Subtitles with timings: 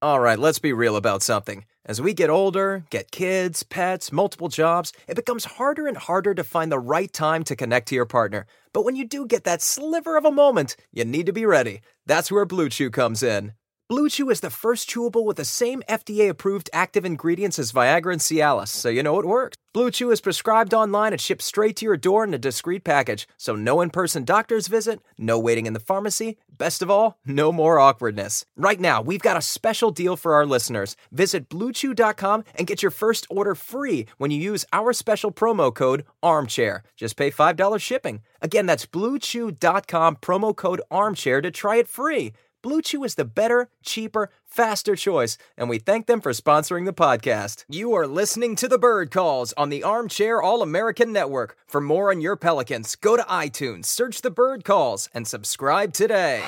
[0.00, 1.64] All right, let's be real about something.
[1.84, 6.44] As we get older, get kids, pets, multiple jobs, it becomes harder and harder to
[6.44, 8.46] find the right time to connect to your partner.
[8.72, 11.80] But when you do get that sliver of a moment, you need to be ready.
[12.06, 13.54] That's where Blue Chew comes in.
[13.88, 18.12] Blue Chew is the first chewable with the same FDA approved active ingredients as Viagra
[18.12, 19.56] and Cialis, so you know it works.
[19.72, 23.26] Blue Chew is prescribed online and shipped straight to your door in a discreet package,
[23.38, 27.50] so no in person doctor's visit, no waiting in the pharmacy, best of all, no
[27.50, 28.44] more awkwardness.
[28.56, 30.94] Right now, we've got a special deal for our listeners.
[31.10, 36.04] Visit bluechew.com and get your first order free when you use our special promo code
[36.22, 36.82] ARMCHAIR.
[36.94, 38.20] Just pay $5 shipping.
[38.42, 42.34] Again, that's bluechew.com promo code ARMCHAIR to try it free.
[42.68, 46.92] Blue Chew is the better, cheaper, faster choice, and we thank them for sponsoring the
[46.92, 47.64] podcast.
[47.66, 51.56] You are listening to the Bird Calls on the Armchair All American Network.
[51.66, 56.44] For more on your Pelicans, go to iTunes, search the Bird Calls, and subscribe today.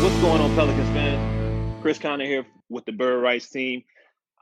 [0.00, 1.13] What's going on, Pelicans fans?
[1.84, 3.84] Chris Conner here with the Bird Writes team.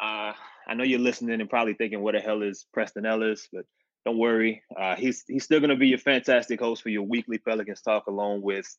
[0.00, 0.32] Uh,
[0.68, 3.64] I know you're listening and probably thinking, "What the hell is Preston Ellis?" But
[4.06, 7.38] don't worry, uh, he's he's still going to be your fantastic host for your weekly
[7.38, 8.72] Pelicans talk, along with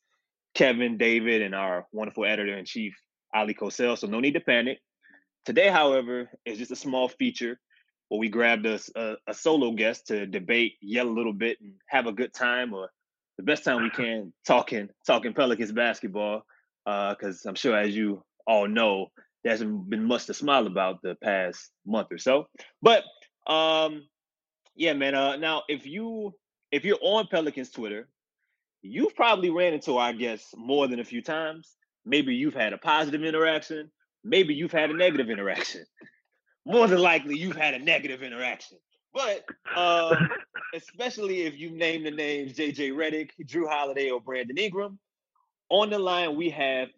[0.54, 2.96] Kevin, David, and our wonderful editor in chief
[3.36, 3.98] Oleh Kosel.
[3.98, 4.80] So no need to panic.
[5.44, 7.60] Today, however, is just a small feature
[8.08, 11.74] where we grabbed a, a, a solo guest to debate, yell a little bit, and
[11.90, 12.90] have a good time, or
[13.36, 16.46] the best time we can talking talking Pelicans basketball.
[16.86, 19.08] Because I'm sure, as you all know,
[19.44, 22.48] there hasn't been much to smile about the past month or so.
[22.82, 23.04] But
[23.48, 24.04] um,
[24.76, 25.16] yeah, man.
[25.16, 26.34] Uh, now, if you
[26.72, 28.08] if you're on Pelicans Twitter,
[28.82, 31.76] you've probably ran into our guests more than a few times.
[32.06, 33.92] Maybe you've had a positive interaction.
[34.24, 35.86] Maybe you've had a negative interaction.
[36.66, 38.78] More than likely, you've had a negative interaction.
[39.14, 39.44] But
[39.76, 40.16] uh,
[40.74, 44.98] especially if you name the names JJ Redick, Jrue Holiday, or Brandon Ingram,
[45.70, 46.90] on the line we have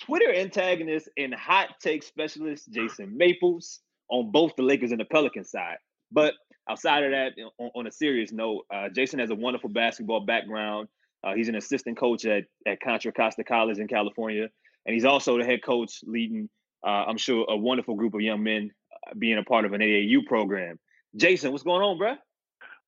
[0.00, 5.50] Twitter antagonist and hot take specialist Jason Maples on both the Lakers and the Pelicans
[5.50, 5.76] side.
[6.12, 6.34] But
[6.68, 10.88] outside of that, on, on a serious note, uh, Jason has a wonderful basketball background.
[11.22, 14.48] Uh, he's an assistant coach at, at Contra Costa College in California,
[14.84, 16.50] and he's also the head coach leading,
[16.86, 19.80] uh, I'm sure, a wonderful group of young men uh, being a part of an
[19.80, 20.78] AAU program.
[21.16, 22.16] Jason, what's going on, bro?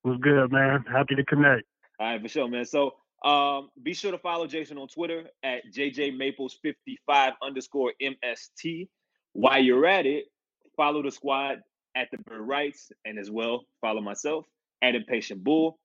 [0.02, 0.84] What's good, man?
[0.90, 1.62] Happy to connect.
[1.98, 2.66] All right, for sure, man.
[2.66, 2.94] So
[3.26, 8.88] um, be sure to follow Jason on Twitter at JJMaples55 underscore MST.
[9.32, 10.26] While you're at it,
[10.76, 11.58] follow the squad
[11.96, 14.46] at the Bird Writes and as well follow myself
[14.80, 15.78] at Impatient Bull.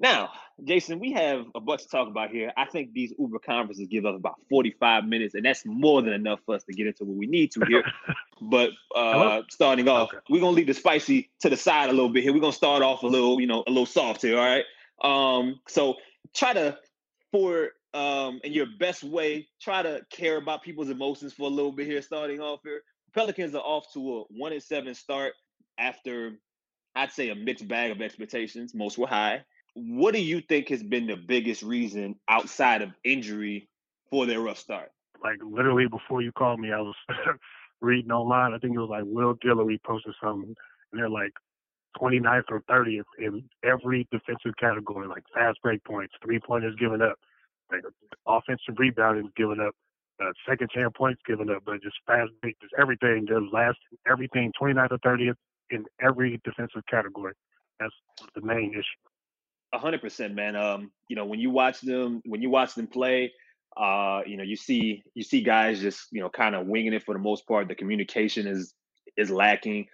[0.00, 0.30] Now,
[0.62, 2.52] Jason, we have a bunch to talk about here.
[2.56, 6.38] I think these Uber conferences give us about 45 minutes, and that's more than enough
[6.46, 7.82] for us to get into what we need to here.
[8.40, 10.18] but uh, starting off, okay.
[10.30, 12.32] we're gonna leave the spicy to the side a little bit here.
[12.32, 14.64] We're gonna start off a little, you know, a little soft here, all right?
[15.02, 15.96] Um, so
[16.34, 16.78] try to
[17.32, 21.72] for um in your best way, try to care about people's emotions for a little
[21.72, 22.82] bit here, starting off here.
[23.14, 25.34] Pelicans are off to a one and seven start
[25.78, 26.32] after
[26.94, 28.74] I'd say a mixed bag of expectations.
[28.74, 29.44] Most were high
[29.78, 33.68] what do you think has been the biggest reason outside of injury
[34.10, 34.90] for their rough start?
[35.22, 36.94] Like literally before you called me, I was
[37.80, 38.54] reading online.
[38.54, 40.54] I think it was like Will Guillory posted something,
[40.92, 41.32] and they're like
[42.00, 47.16] 29th or 30th in every defensive category, like fast break points, three pointers given up,
[47.70, 47.82] like
[48.26, 49.74] offensive rebounding given up,
[50.22, 53.26] uh, second chance points given up, but just fast break, just everything.
[53.28, 53.78] They're last
[54.10, 55.34] everything 29th or 30th
[55.70, 57.34] in every defensive category.
[57.78, 57.94] That's
[58.34, 59.08] the main issue
[59.74, 60.56] hundred percent, man.
[60.56, 63.32] Um, you know, when you watch them, when you watch them play,
[63.76, 67.02] uh, you know, you see you see guys just you know kind of winging it
[67.04, 67.68] for the most part.
[67.68, 68.72] The communication is
[69.16, 69.86] is lacking.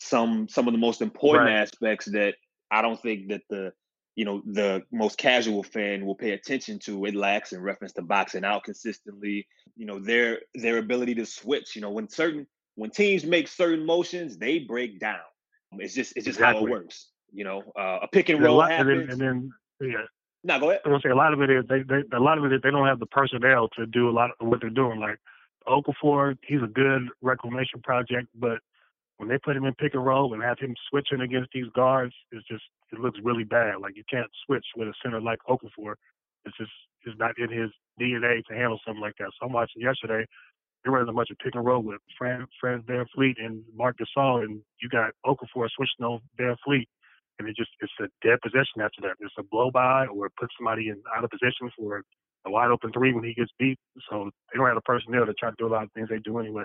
[0.00, 1.60] Some some of the most important right.
[1.60, 2.34] aspects that
[2.70, 3.72] I don't think that the
[4.16, 8.02] you know the most casual fan will pay attention to it lacks in reference to
[8.02, 9.46] boxing out consistently
[9.76, 13.86] you know their their ability to switch you know when certain when teams make certain
[13.86, 15.20] motions they break down
[15.78, 16.60] it's just it's just exactly.
[16.60, 19.12] how it works you know, uh, a pick and roll lot, happens.
[19.12, 19.50] And then, and
[19.80, 20.04] then yeah.
[20.42, 20.80] No, go ahead.
[20.84, 22.60] I'm gonna say a lot of it is they, they a lot of it is
[22.62, 24.98] they don't have the personnel to do a lot of what they're doing.
[24.98, 25.18] Like
[25.68, 28.58] Okafor, he's a good reclamation project, but
[29.20, 32.14] when they put him in pick and roll and have him switching against these guards,
[32.32, 33.74] it's just it looks really bad.
[33.82, 35.94] Like you can't switch with a center like Okafor.
[36.46, 36.72] It's just
[37.04, 37.70] it's not in his
[38.00, 39.30] DNA to handle something like that.
[39.38, 40.24] So I'm watching yesterday.
[40.84, 44.44] They in a bunch of pick and roll with Fred, Fred VanVleet and Marc Gasol,
[44.44, 46.86] and you got Okafor switching on VanVleet
[47.40, 49.16] and it just it's a dead possession after that.
[49.20, 52.02] It's a blow by or put somebody in out of position for
[52.46, 53.78] a wide open three when he gets beat.
[54.10, 56.18] So they don't have the personnel to try to do a lot of things they
[56.20, 56.64] do anyway.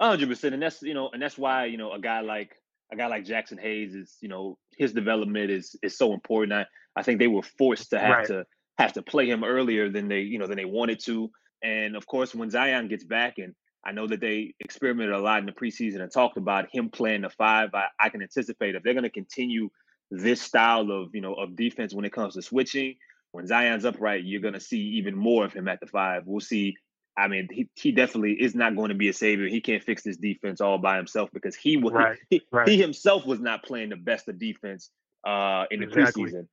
[0.00, 2.50] Hundred percent, and that's you know, and that's why you know a guy like
[2.92, 6.52] a guy like Jaxson Hayes is you know his development is is so important.
[6.52, 8.26] I I think they were forced to have right.
[8.26, 8.46] to
[8.78, 11.30] have to play him earlier than they you know than they wanted to,
[11.62, 13.54] and of course when Zion gets back and
[13.86, 17.22] I know that they experimented a lot in the preseason and talked about him playing
[17.22, 17.70] the five.
[17.72, 19.70] I, I can anticipate if they're going to continue
[20.10, 22.96] this style of you know of defense when it comes to switching.
[23.30, 26.22] When Zion's upright, you're going to see even more of him at the five.
[26.26, 26.76] We'll see.
[27.18, 29.48] I mean, he, he definitely is not going to be a savior.
[29.48, 32.68] He can't fix this defense all by himself because he was right, he, right.
[32.68, 34.90] he, himself was not playing the best of defense
[35.26, 36.24] uh, in the exactly.
[36.24, 36.48] preseason.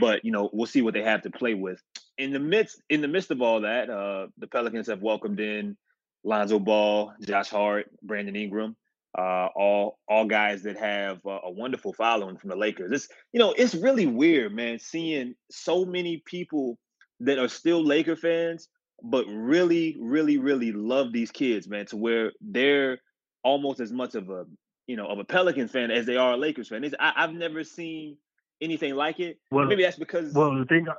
[0.00, 1.80] But you know, we'll see what they have to play with.
[2.16, 5.76] In the midst in the midst of all that, uh, the Pelicans have welcomed in
[6.22, 8.76] Lonzo Ball, Josh Hart, Brandon Ingram,
[9.16, 12.92] uh, all all guys that have uh, a wonderful following from the Lakers.
[12.92, 16.78] It's you know it's really weird, man, seeing so many people
[17.20, 18.68] that are still Laker fans,
[19.04, 22.98] but really, really, really love these kids, man, to where they're
[23.42, 24.46] almost as much of a
[24.86, 26.82] you know of a Pelican fan as they are a Lakers fan.
[26.82, 28.16] It's, I, have never seen
[28.62, 29.38] anything like it.
[29.50, 30.32] Well, Maybe that's because.
[30.32, 30.88] Well, the thing.
[30.88, 30.94] Uh,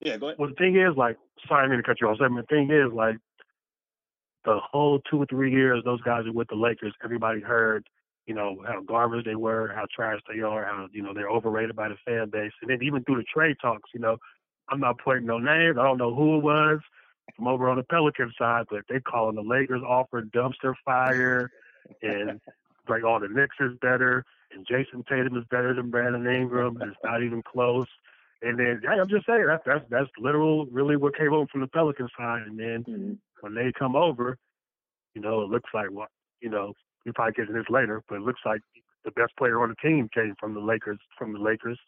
[0.00, 0.38] yeah, go ahead.
[0.38, 1.16] Well, the thing is, like,
[1.46, 2.18] sorry, I mean to cut you off.
[2.18, 3.16] The thing is, like,
[4.44, 7.86] the whole two or three years those guys are with the Lakers, everybody heard,
[8.26, 11.76] you know, how garbage they were, how trash they are, how, you know, they're overrated
[11.76, 12.50] by the fan base.
[12.62, 14.16] And then even through the trade talks, you know,
[14.70, 15.76] I'm not putting no names.
[15.78, 16.80] I don't know who it was
[17.36, 21.50] from over on the Pelican side, but they calling the Lakers offer dumpster fire
[22.02, 22.40] and
[22.88, 26.80] like all the Knicks is better and Jayson Tatum is better than Brandon Ingram.
[26.80, 27.86] And it's not even close.
[28.42, 31.68] And then I'm just saying that's that's that's literal really what came over from the
[31.68, 32.42] Pelican side.
[32.46, 33.12] And then mm-hmm
[33.42, 34.38] when they come over,
[35.14, 36.08] you know, it looks like what
[36.40, 36.72] you know,
[37.04, 38.60] we probably get to this later, but it looks like
[39.04, 41.78] the best player on the team came from the Lakers from the Lakers.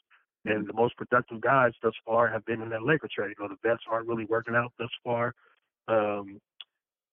[0.47, 3.35] And the most productive guys thus far have been in that Laker trade.
[3.39, 5.35] You know, the vets aren't really working out thus far.
[5.89, 6.39] Um,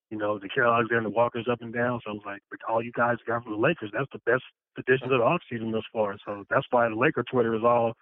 [0.10, 2.01] you know, the Nickeil Alexander Walker's up and down.
[2.06, 4.44] So like, all you guys got from the Lakers, that's the best
[4.78, 6.18] addition of the offseason thus far.
[6.25, 7.94] So that's why the Laker Twitter is all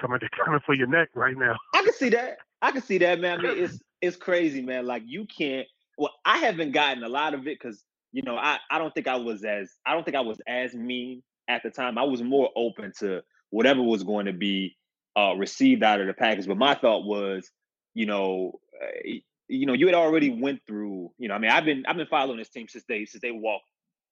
[0.00, 1.56] coming to coming for your neck right now.
[1.74, 2.38] I can see that.
[2.60, 3.38] I can see that, man.
[3.38, 4.86] I mean, it's it's crazy, man.
[4.86, 8.58] Like you can't well, I haven't gotten a lot of it because you know I
[8.70, 11.70] I don't think I was as I don't think I was as mean at the
[11.70, 11.98] time.
[11.98, 14.76] I was more open to whatever was going to be
[15.16, 16.46] uh, received out of the package.
[16.46, 17.48] But my thought was,
[17.94, 19.10] you know, uh,
[19.46, 21.12] you know, you had already went through.
[21.18, 23.30] You know, I mean, I've been I've been following this team since they since they
[23.30, 23.66] walked.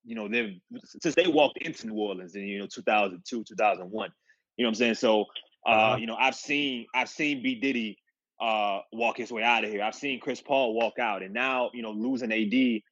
[0.04, 4.10] You know, they since they walked into New Orleans in you know 2002 2001.
[4.56, 4.94] You know what I'm saying?
[4.94, 5.24] So,
[5.66, 5.96] uh, uh-huh.
[5.96, 7.98] you know, I've seen I've seen B Diddy
[8.40, 9.82] uh, walk his way out of here.
[9.82, 12.82] I've seen Chris Paul walk out, and now you know losing AD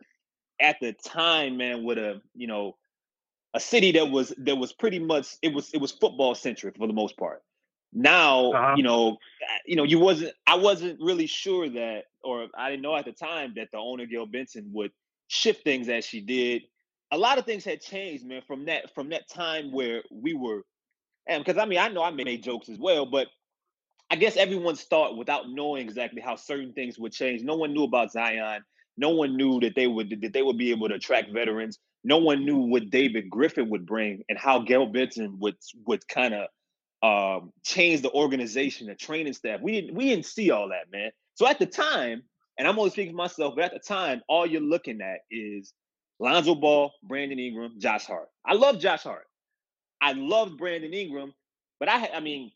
[0.61, 2.78] at the time, man, with a you know
[3.59, 6.87] a city that was that was pretty much it was it was football centric for
[6.87, 7.43] the most part.
[7.93, 8.75] Now uh-huh.
[8.77, 9.17] you know
[9.67, 13.13] you know you wasn't I wasn't really sure that or I didn't know at the
[13.13, 14.93] time that the owner Gayle Benson would
[15.27, 16.63] shift things as she did.
[17.11, 20.63] A lot of things had changed, man, from that from that time where we were
[21.27, 23.27] and because I mean I know I made jokes as well, but
[24.09, 27.43] I guess everyone's thought without knowing exactly how certain things would change.
[27.43, 28.63] No one knew about Zion.
[28.97, 31.81] No one knew that they would that they would be able to attract veterans.
[32.05, 35.57] No one knew what David Griffin would bring and how Gayle Benson would
[35.87, 36.49] would kind of
[37.03, 39.61] um, change the organization, the training staff.
[39.61, 41.11] We didn't we didn't see all that, man.
[41.35, 42.23] So at the time,
[42.59, 45.73] and I'm only speaking for myself, but at the time, all you're looking at is
[46.19, 48.29] Lonzo Ball, Brandon Ingram, Josh Hart.
[48.45, 49.27] I love Josh Hart.
[50.01, 51.33] I loved Brandon Ingram,
[51.79, 52.51] but I I mean,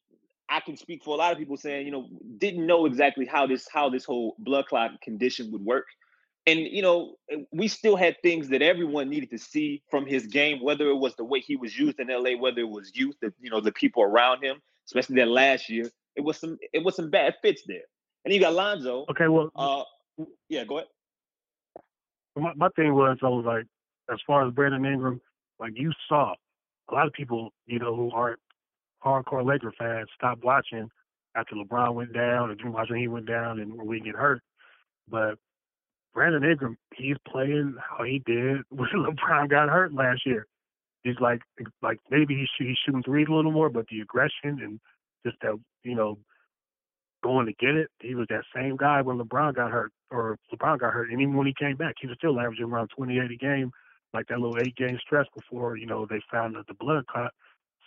[0.49, 2.09] I can speak for a lot of people saying, you know,
[2.39, 5.87] didn't know exactly how this how this whole blood clot condition would work.
[6.47, 10.27] And you know, eh, we still had things that everyone needed to see from his
[10.27, 13.17] game, whether it was the way he was used in LA, whether it was youth,
[13.23, 15.91] that you know, the people around him, especially that last year.
[16.17, 17.85] It was some it was some bad fits there.
[18.25, 19.07] And you got Lonzo.
[19.11, 19.85] Okay, well uh
[20.49, 20.89] yeah, go ahead.
[22.37, 23.67] My, my thing was I was like,
[24.13, 25.21] as far as Brandon Ingram,
[25.59, 26.35] like you saw
[26.91, 28.41] a lot of people, you know, who aren't
[29.05, 30.89] hardcore Laker fans stopped watching
[31.35, 34.43] after LeBron went down and Drew watching he went down and we get hurt.
[35.09, 35.39] But
[36.15, 40.47] Brandon Ingram, he's playing how he did when LeBron got hurt last year.
[41.03, 41.41] He's like
[41.83, 44.81] like maybe he's he's shooting threes a little more, but the aggression and
[45.27, 46.19] just that you know
[47.25, 47.89] going to get it.
[48.01, 51.35] He was that same guy when LeBron got hurt, or LeBron got hurt, and even
[51.35, 53.73] when he came back, he was still averaging around 28 a game,
[54.13, 57.33] like that little eight game stretch before you know they found the, the blood clot.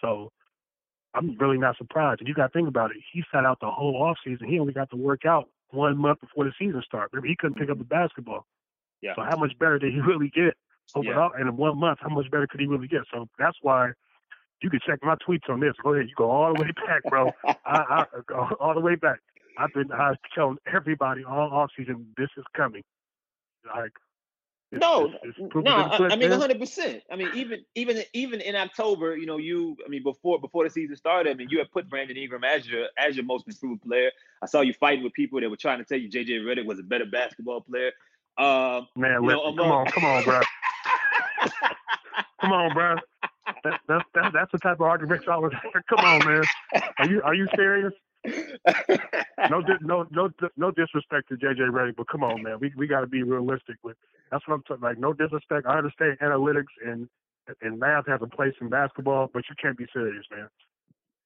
[0.02, 0.32] So
[1.14, 2.20] I'm really not surprised.
[2.20, 2.98] And you got to think about it.
[3.14, 4.50] He sat out the whole off season.
[4.50, 7.10] He only got to work out one month before the season started.
[7.14, 8.04] Remember, he couldn't pick up the mm-hmm.
[8.04, 8.46] basketball.
[9.02, 9.14] Yeah.
[9.16, 10.56] So how much better did he really get
[10.96, 11.32] overall?
[11.34, 11.42] Yeah.
[11.42, 13.02] And in one month, how much better could he really get?
[13.14, 13.92] So that's why
[14.62, 15.74] you can check my tweets on this.
[15.84, 17.32] Go ahead, you go all the way back, bro.
[17.46, 19.20] I, I go all the way back.
[19.58, 22.84] I've been I telling everybody all off season this is coming.
[23.66, 23.94] Like
[24.72, 25.72] It's, no, it's, it's no.
[25.72, 26.40] I, I mean, man.
[26.40, 27.04] hundred percent.
[27.12, 29.78] I mean, even even even in October, you know, you.
[29.86, 32.68] I mean, before before the season started, I mean, you had put Brandon Ingram as
[32.68, 34.12] your as your most improved player.
[34.42, 36.80] I saw you fighting with people that were trying to tell you JJ Redick was
[36.80, 37.92] a better basketball player.
[38.38, 40.42] Um, Man, you know, listen, come on, come on, bro.
[42.42, 42.96] Come on, bro.
[43.64, 45.54] That, that, that, that's the type of argument I was.
[45.90, 46.44] Come on, man.
[47.00, 47.94] Are you are you serious?
[49.50, 52.58] No, no, no, no disrespect to JJ Redick, but come on, man.
[52.60, 53.98] We we got to be realistic with.
[54.32, 54.84] That's what I'm talking.
[54.84, 55.68] Like, no disrespect.
[55.68, 57.08] I understand analytics and
[57.62, 60.50] and math has a place in basketball, but you can't be serious, man.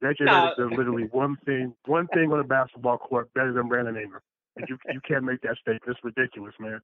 [0.03, 0.51] JJ Nah.
[0.51, 4.22] Redick does literally one thing, one thing on a basketball court better than Brandon Ingram,
[4.58, 5.84] and you you can't make that statement.
[5.88, 6.82] It's ridiculous, man.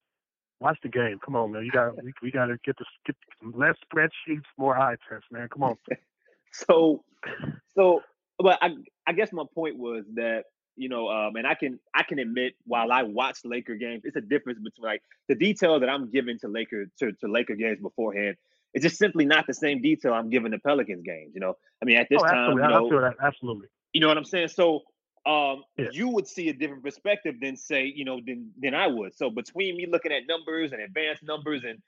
[0.62, 1.20] Watch the game.
[1.24, 1.66] Come on, man.
[1.66, 3.16] You got we, we got to get the get
[3.56, 5.50] less spreadsheets, more eye tests, man.
[5.50, 5.78] Come on.
[6.54, 7.04] so
[7.76, 8.02] so
[8.40, 8.76] but I
[9.08, 12.54] I guess my point was that you know um and I can I can admit
[12.66, 16.38] while I watch Laker games it's a difference between like the detail that I'm giving
[16.40, 18.36] to Laker to, to Laker games beforehand
[18.74, 21.56] it's just simply not the same detail I'm giving to Pelicans games you know?
[21.82, 23.68] I mean at this oh, time you know absolutely.
[23.94, 24.50] you know what I'm saying?
[24.50, 24.82] So
[25.26, 29.16] um you would see a different perspective than say you know than than I would.
[29.16, 31.82] So between me looking at numbers and advanced numbers and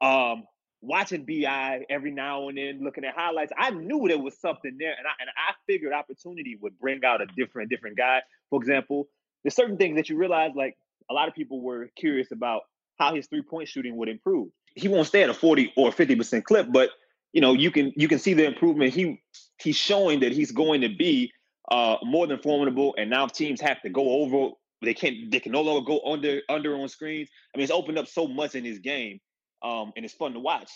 [0.00, 0.44] um
[0.80, 4.94] watching BI every now and then, looking at highlights, I knew there was something there,
[4.96, 8.20] and I and I figured opportunity would bring out a different different guy.
[8.50, 9.08] For example,
[9.42, 10.76] there's certain things that you realize, like
[11.10, 12.62] a lot of people were curious about
[12.98, 14.48] how his three point shooting would improve.
[14.74, 16.90] He won't stay at a 40 or 50 percent clip, but
[17.32, 18.92] you know you can you can see the improvement.
[18.92, 19.22] He
[19.60, 21.32] he's showing that he's going to be
[21.70, 24.54] uh, more than formidable, and now teams have to go over.
[24.82, 25.30] They can't.
[25.30, 27.28] They can no longer go under under on screens.
[27.54, 29.20] I mean, it's opened up so much in his game
[29.62, 30.70] um, and it's fun to watch.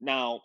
[0.00, 0.42] Now,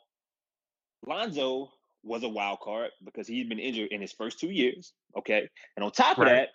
[1.06, 1.70] Lonzo
[2.04, 4.94] was a wild card because he'd been injured in his first two years.
[5.18, 6.28] Okay, and on top of Right.
[6.28, 6.50] that,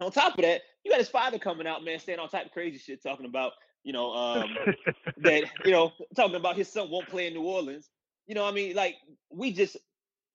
[0.00, 2.52] on top of that, you got his father coming out, man, saying all type of
[2.52, 3.52] crazy shit, talking about
[3.84, 4.60] you know um,
[5.18, 7.88] that you know talking about his son won't play in New Orleans.
[8.26, 8.96] You know, I mean, like
[9.30, 9.76] we just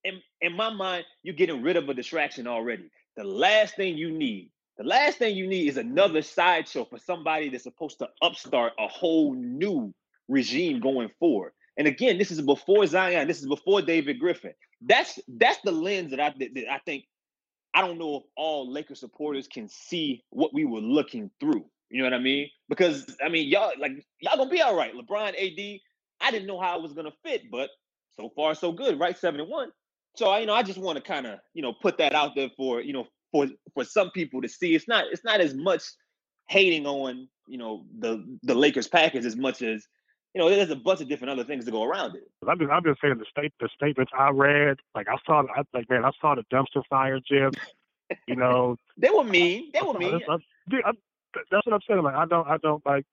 [0.03, 2.91] in in my mind, you're getting rid of a distraction already.
[3.17, 7.49] The last thing you need, the last thing you need is another sideshow for somebody
[7.49, 9.93] that's supposed to upstart a whole new
[10.27, 11.51] regime going forward.
[11.77, 13.27] And again, this is before Zion.
[13.27, 14.53] This is before David Griffin.
[14.81, 17.05] That's that's the lens that I that I think.
[17.73, 21.65] I don't know if all Lakers supporters can see what we were looking through.
[21.89, 22.49] You know what I mean?
[22.69, 23.91] Because I mean, y'all like
[24.21, 24.93] y'all gonna be all right.
[24.93, 25.79] LeBron, AD.
[26.21, 27.69] I didn't know how it was gonna fit, but
[28.17, 29.17] so far so good, right?
[29.17, 29.71] Seven and one.
[30.15, 32.35] So I, you know, I just want to kind of, you know, put that out
[32.35, 34.75] there for, you know, for for some people to see.
[34.75, 35.83] It's not it's not as much
[36.47, 39.85] hating on, you know, the the Lakers package as much as,
[40.35, 42.29] you know, there's a bunch of different other things to go around it.
[42.45, 45.61] I've been I've been saying the state the statements I read, like I saw I
[45.73, 47.51] like man, I saw the dumpster fire Jim.
[48.27, 49.71] You know, They were mean.
[49.73, 50.19] They were mean.
[50.29, 50.35] I-
[50.85, 50.91] I-
[51.51, 52.01] that's what I'm saying.
[52.03, 53.05] Like I don't I don't like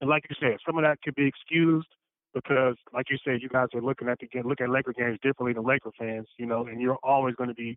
[0.00, 1.88] and like you said, some of that could be excused
[2.34, 5.18] because like you said, you guys are looking at the game look at Laker games
[5.22, 7.76] differently than Laker fans, you know, and you're always gonna be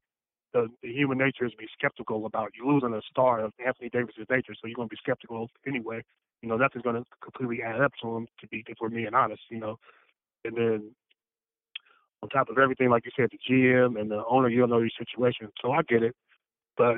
[0.54, 3.90] the, the human nature is to be skeptical about you losing a star of Anthony
[3.90, 6.04] Davis's nature, so you're gonna be skeptical anyway.
[6.42, 9.42] You know, nothing's gonna completely add up to him to be if we're being honest,
[9.50, 9.78] you know.
[10.46, 10.92] And then
[12.22, 14.80] on top of everything, like you said, the GM and the owner, you don't know
[14.80, 15.50] your situation.
[15.62, 16.16] So I get it.
[16.78, 16.96] But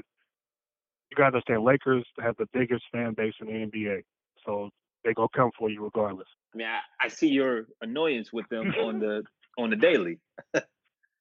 [1.09, 4.03] you gotta understand Lakers have the biggest fan base in the NBA.
[4.45, 4.69] So
[5.03, 6.27] they're gonna come for you regardless.
[6.53, 9.23] I mean, I, I see your annoyance with them on the
[9.57, 10.19] on the daily.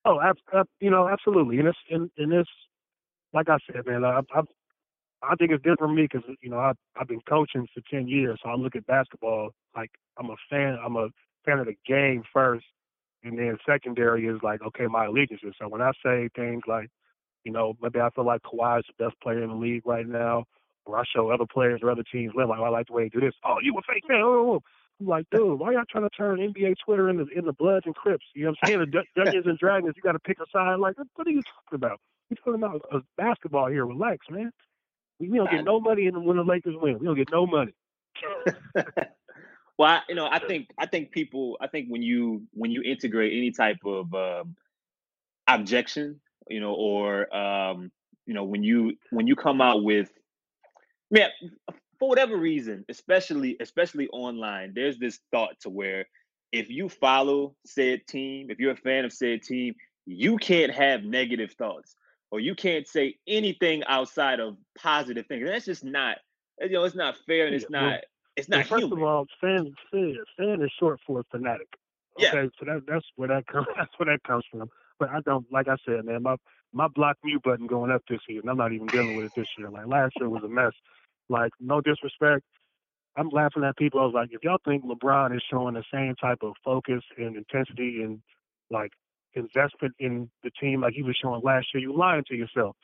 [0.04, 1.58] Oh, ab- ab- you know, absolutely.
[1.58, 2.50] And it's and, and it's
[3.34, 4.04] like I said, man.
[4.04, 4.42] I, I
[5.22, 8.08] I think it's different for me because you know I I've been coaching for ten
[8.08, 10.78] years, so I look at basketball like I'm a fan.
[10.84, 11.08] I'm a
[11.46, 12.66] fan of the game first,
[13.24, 15.54] and then secondary is like okay, my allegiances.
[15.60, 16.90] So when I say things like,
[17.44, 20.08] you know, maybe I feel like Kawhi is the best player in the league right
[20.08, 20.44] now,
[20.86, 23.10] or I show other players or other teams, like, oh, I like the way he
[23.10, 23.34] do this.
[23.44, 24.22] Oh, you a fake fan?
[24.22, 24.62] Oh, oh, oh.
[25.00, 27.94] I'm like, dude, why y'all trying to turn NBA Twitter into in the Bloods and
[27.94, 28.24] Crips?
[28.34, 28.80] You know what I'm saying?
[28.80, 30.78] The Dun- Dungeons and Dragons, you got to pick a side.
[30.78, 32.00] Like, what are you talking about?
[32.30, 33.84] We're talking about uh, basketball here.
[33.84, 34.50] Relax, man.
[35.18, 36.98] We, we don't get no money in when the Lakers win.
[36.98, 37.72] We don't get no money.
[39.78, 42.82] well, I, you know, I think I think people, I think when you when you
[42.82, 44.56] integrate any type of um,
[45.46, 47.90] objection, you know, or um,
[48.26, 50.08] you know, when you when you come out with,
[51.10, 51.30] man,
[52.04, 56.04] for whatever reason, especially especially online, there's this thought to where
[56.52, 61.02] if you follow said team, if you're a fan of said team, you can't have
[61.02, 61.96] negative thoughts
[62.30, 65.46] or you can't say anything outside of positive things.
[65.46, 66.18] That's just not,
[66.60, 68.00] you know, it's not fair and it's Yeah, well, not,
[68.36, 68.98] it's Well, not first human.
[68.98, 71.68] of all, fan, fan, fan is short for fanatic.
[72.18, 72.34] Yeah.
[72.34, 73.66] Okay, so that that's where that comes.
[73.76, 74.68] That's where that comes from.
[75.00, 76.36] But I don't, like I said, man, my
[76.72, 79.32] my block mute button going up this year, and I'm not even dealing with it
[79.34, 79.70] this year.
[79.70, 80.72] Like last year was a mess.
[81.28, 82.44] Like no disrespect,
[83.16, 84.00] I'm laughing at people.
[84.00, 87.36] I was like, if y'all think LeBron is showing the same type of focus and
[87.36, 88.20] intensity and
[88.70, 88.90] like
[89.34, 92.76] investment in the team like he was showing last year, you're lying to yourself.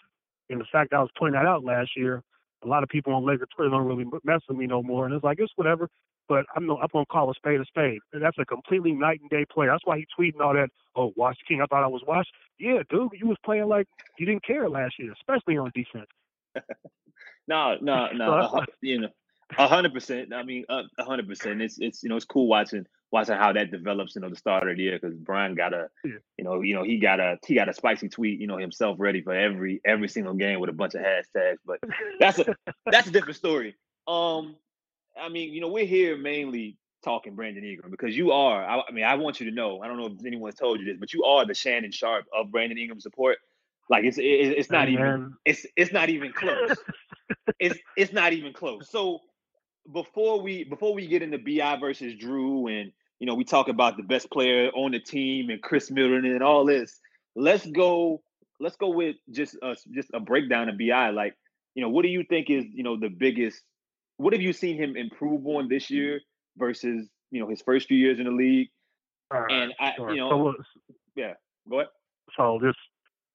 [0.48, 2.22] And the fact I was pointing that out last year,
[2.64, 5.06] a lot of people on Lakers Twitter don't really mess with me no more.
[5.06, 5.88] And it's like it's whatever.
[6.28, 7.98] But I'm no, I'm gonna call a spade a spade.
[8.12, 9.70] And that's a completely night and day player.
[9.70, 10.68] That's why he tweeting all that.
[10.94, 11.60] Oh, watch King.
[11.60, 12.30] I thought I was watched.
[12.58, 13.86] Yeah, dude, you was playing like
[14.18, 16.06] you didn't care last year, especially on defense.
[17.50, 18.64] no, no, no.
[18.80, 19.08] you know,
[19.58, 20.32] a hundred percent.
[20.32, 21.60] I mean, a hundred percent.
[21.60, 24.14] It's it's you know it's cool watching watching how that develops.
[24.14, 26.12] You know, the start of the year because Brian got a, yeah.
[26.38, 28.40] you know, you know he got a he got a spicy tweet.
[28.40, 31.56] You know himself ready for every every single game with a bunch of hashtags.
[31.66, 31.80] But
[32.18, 32.54] that's a
[32.86, 33.74] that's a different story.
[34.06, 34.56] Um,
[35.20, 38.64] I mean, you know, we're here mainly talking Brandon Ingram because you are.
[38.64, 39.82] I, I mean, I want you to know.
[39.82, 42.50] I don't know if anyone's told you this, but you are the Shannon Sharpe of
[42.50, 43.38] Brandon Ingram support.
[43.90, 46.76] Like it's it, it's not even it's it's not even close.
[47.58, 48.88] it's it's not even close.
[48.88, 49.18] So
[49.92, 53.96] before we before we get into Bi versus Jrue and you know we talk about
[53.96, 57.00] the best player on the team and Khris Middleton and all this,
[57.34, 58.22] let's go
[58.60, 61.10] let's go with just a, just a breakdown of Bi.
[61.10, 61.34] Like
[61.74, 63.60] you know, what do you think is you know the biggest?
[64.18, 66.20] What have you seen him improve on this year
[66.56, 68.68] versus you know his first few years in the league?
[69.32, 70.10] and I, sure.
[70.12, 70.62] you know, so,
[71.16, 71.34] yeah,
[71.68, 71.88] go ahead.
[72.36, 72.74] So this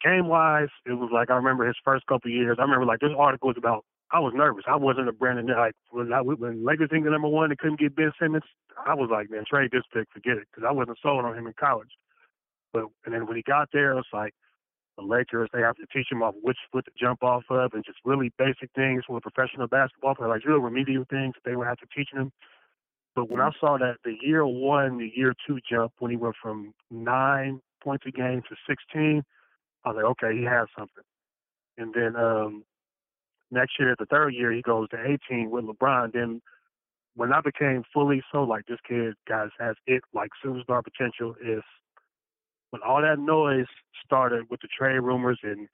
[0.06, 2.58] game wise, it was like I remember his first couple years.
[2.60, 3.86] I remember like this article was about.
[4.12, 4.64] I was nervous.
[4.68, 7.80] I wasn't a Brandon like when I when Lakers think the number one they couldn't
[7.80, 8.44] get Ben Simmons.
[8.86, 11.48] I was like, man, trade this pick, forget it, because I wasn't sold on him
[11.48, 11.90] in college.
[12.72, 14.34] But and then when he got there, it was like
[14.98, 17.84] the Lakers they have to teach him off which foot to jump off of, and
[17.84, 21.68] just really basic things for a professional basketball player, like real remedial things they would
[21.68, 22.32] have to teach him.
[23.16, 23.66] But when I mm-hmm.
[23.66, 28.06] saw that the year one, the year two jump when he went from nine points
[28.08, 29.24] a game to 16,
[29.86, 31.04] I was like, okay, he has something.
[31.78, 32.64] And then um,
[33.52, 36.14] next year, the third year, he goes to 18 with LeBron.
[36.14, 36.42] Then
[37.16, 41.64] when I became fully so like this kid, guys, has it like superstar potential is
[42.72, 43.68] when all that noise
[44.04, 45.68] started with the trade rumors and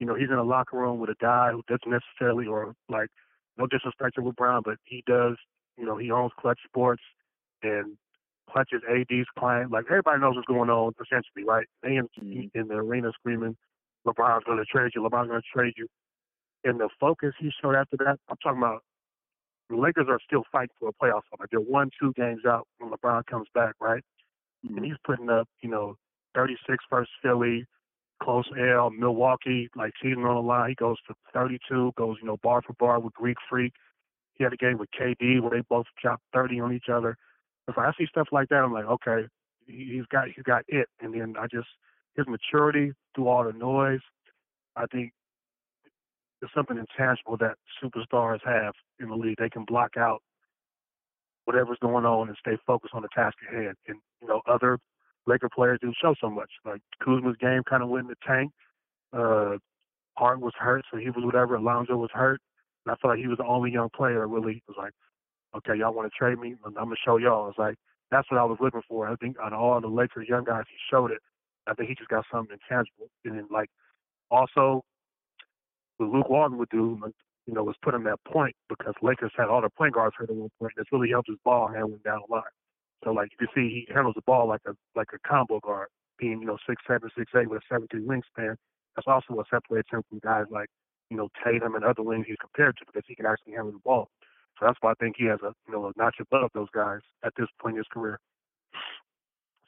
[0.00, 3.08] you know he's in a locker room with a guy who doesn't necessarily or like
[3.58, 5.36] no disrespect to LeBron, but he does.
[5.76, 7.02] You know, he owns Clutch Sports
[7.62, 7.96] and
[8.50, 9.70] Clutch's AD's client.
[9.70, 11.66] Like everybody knows what's going on essentially, right?
[11.82, 12.58] They in, mm-hmm.
[12.58, 13.56] in the arena screaming,
[14.06, 15.02] LeBron's going to trade you.
[15.02, 15.86] LeBron's going to trade you.
[16.64, 18.82] And the focus he showed after that, I'm talking about
[19.70, 21.40] the Lakers are still fighting for a playoff spot.
[21.40, 24.02] Like they're one, two games out when LeBron comes back, right?
[24.66, 24.76] Mm-hmm.
[24.76, 25.96] And he's putting up, you know,
[26.34, 27.64] 36 versus Philly,
[28.22, 30.70] close L, Milwaukee, like season on the line.
[30.70, 33.72] He goes to 32, goes, you know, bar for bar with Greek Freak.
[34.34, 37.16] He had a game with KD where they both dropped 30 on each other.
[37.68, 39.26] If I see stuff like that, I'm like, okay,
[39.66, 40.88] he's got he's got it.
[41.00, 41.68] And then I just
[42.16, 44.00] his maturity through all the noise,
[44.76, 45.12] I think
[46.40, 49.36] there's something intangible that superstars have in the league.
[49.38, 50.22] They can block out
[51.44, 53.76] whatever's going on and stay focused on the task at hand.
[53.88, 54.78] And you know, other
[55.26, 56.50] Laker players didn't show so much.
[56.64, 58.52] Like Kuzma's game kind of went in the tank.
[59.12, 59.58] Uh,
[60.16, 61.56] Hart was hurt, so he was whatever.
[61.56, 62.40] Alonzo was hurt,
[62.84, 64.92] and I felt like he was the only young player really was like,
[65.56, 66.54] okay, y'all want to trade me?
[66.64, 67.48] I'm gonna show y'all.
[67.48, 67.76] It's like
[68.10, 69.08] that's what I was looking for.
[69.08, 71.18] I think of all the Lakers young guys, he showed it.
[71.66, 73.08] I think he just got something intangible.
[73.24, 73.70] And then like
[74.30, 74.82] also
[75.98, 76.98] what Luke Walton would do,
[77.46, 80.30] you know, was put him at point because Lakers had all their point guards hurt
[80.30, 80.72] at one point.
[80.76, 82.42] That's really helped his ball handling down the line.
[83.04, 85.88] So like you can see he handles the ball like a like a combo guard,
[86.18, 88.56] being, you know, six seven, six eight with a seven three wingspan.
[88.96, 90.68] That's also what separates him from guys like,
[91.10, 93.78] you know, Tatum and other wings he's compared to because he can actually handle the
[93.78, 94.08] ball.
[94.58, 97.00] So that's why I think he has a you know a notch above those guys
[97.24, 98.18] at this point in his career.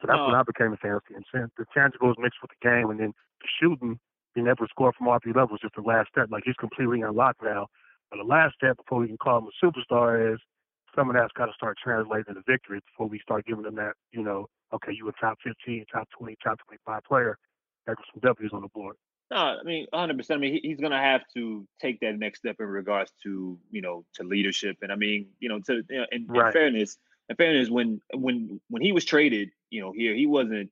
[0.01, 2.91] So that's when I became a fan of the The tangibles mixed with the game,
[2.91, 4.01] and then the shooting,
[4.35, 6.29] being able to score from all three levels, just the last step.
[6.31, 7.69] Like he's completely unlocked now.
[8.11, 10.41] But the last step before we can call him a superstar is
[10.95, 13.95] some of that's got to start translating into victory before we start giving them that,
[14.11, 17.39] you know, okay, you a top 15, top 20, top 25 player.
[17.87, 18.97] Got some W's on the board.
[19.33, 20.19] No, I mean, 100.
[20.19, 23.59] percent I mean, he's going to have to take that next step in regards to
[23.71, 26.47] you know to leadership, and I mean, you know, to you know, in, right.
[26.49, 26.99] in fairness,
[27.31, 30.71] in fairness, when when when he was traded, you know, here he wasn't.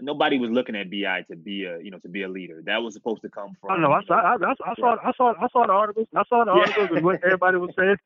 [0.00, 2.62] Nobody was looking at Bi to be a you know to be a leader.
[2.64, 3.70] That was supposed to come from.
[3.70, 3.92] I know.
[3.92, 4.14] I saw.
[4.14, 4.96] I, I, I saw.
[5.04, 5.34] I saw.
[5.40, 6.08] I saw the articles.
[6.16, 6.96] I saw the articles yeah.
[6.96, 7.96] and what everybody was saying.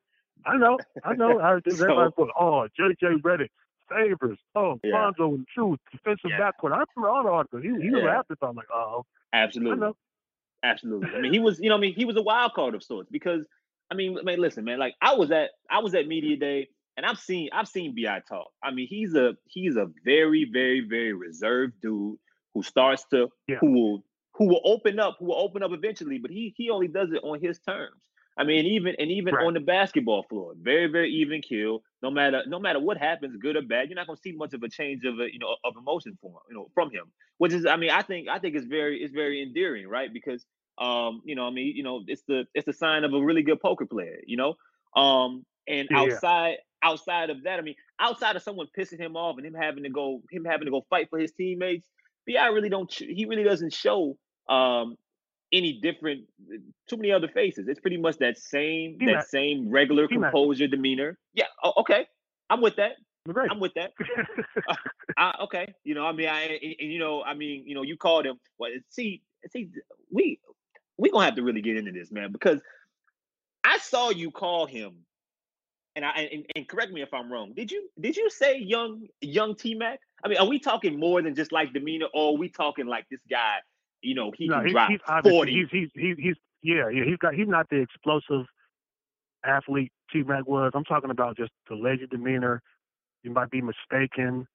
[0.45, 0.77] I know.
[1.03, 1.39] I know.
[1.39, 3.49] I so, everybody put oh JJ Redick,
[3.89, 4.93] Favors, oh yeah.
[4.93, 6.39] Lonzo and Jrue, defensive yeah.
[6.39, 6.71] backcourt.
[6.73, 7.63] I remember all the articles.
[7.63, 8.19] He he was yeah.
[8.19, 8.35] after.
[8.41, 9.05] I'm like oh.
[9.31, 9.91] Absolutely.
[10.63, 11.09] Absolutely.
[11.15, 13.09] I mean, he was, you know, I mean, he was a wild card of sorts
[13.09, 13.45] because,
[13.91, 17.05] I mean, man, listen, man, like I was at, I was at media day, and
[17.05, 18.47] I've seen, I've seen Bi talk.
[18.63, 22.17] I mean, he's a, he's a very, very, very reserved dude
[22.53, 23.57] who starts to, yeah.
[23.61, 26.87] who will, who will open up, who will open up eventually, but he, he only
[26.87, 28.01] does it on his terms.
[28.37, 29.45] I mean, even and even right.
[29.45, 31.83] on the basketball floor, very very even kill.
[32.01, 34.63] No matter no matter what happens, good or bad, you're not gonna see much of
[34.63, 37.11] a change of a, you know of emotion from you know from him.
[37.37, 40.11] Which is, I mean, I think I think it's very it's very endearing, right?
[40.11, 40.45] Because
[40.79, 43.43] um, you know, I mean, you know, it's the it's the sign of a really
[43.43, 44.55] good poker player, you know.
[44.95, 45.99] Um, and yeah.
[45.99, 49.83] outside outside of that, I mean, outside of someone pissing him off and him having
[49.83, 51.87] to go him having to go fight for his teammates,
[52.27, 54.95] Bi really don't he really doesn't show um
[55.51, 56.25] any different
[56.87, 57.67] too many other faces.
[57.67, 61.17] It's pretty much that same he that same regular he composure demeanor.
[61.33, 61.45] Yeah.
[61.63, 62.07] Oh, okay.
[62.49, 62.93] I'm with that.
[63.27, 63.51] Great.
[63.51, 63.91] I'm with that.
[64.67, 64.75] uh,
[65.17, 65.73] I, okay.
[65.83, 68.25] You know, I mean, I and, and, you know, I mean, you know, you called
[68.25, 68.39] him.
[68.57, 69.69] Well, see, see,
[70.11, 70.39] we
[70.97, 72.61] we gonna have to really get into this, man, because
[73.63, 75.05] I saw you call him,
[75.95, 77.53] and I and, and correct me if I'm wrong.
[77.55, 79.99] Did you did you say young young T Mac?
[80.23, 83.05] I mean, are we talking more than just like demeanor, or are we talking like
[83.09, 83.57] this guy?
[84.01, 85.53] You know, he no, can he's, drop he's forty.
[85.53, 87.03] He's, he's he's he's yeah yeah.
[87.05, 88.45] He's got he's not the explosive
[89.45, 90.71] athlete T Mac was.
[90.73, 92.61] I'm talking about just the lazy demeanor.
[93.23, 94.47] You might be mistaken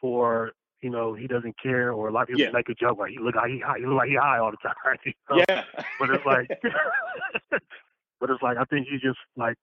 [0.00, 2.50] for you know he doesn't care, or a lot of people yeah.
[2.50, 4.50] make a joke like he look like he high, he look like he high all
[4.50, 4.96] the time.
[5.04, 5.44] You know?
[5.48, 5.64] Yeah,
[5.98, 6.48] but it's like,
[8.20, 9.56] but it's like I think he just like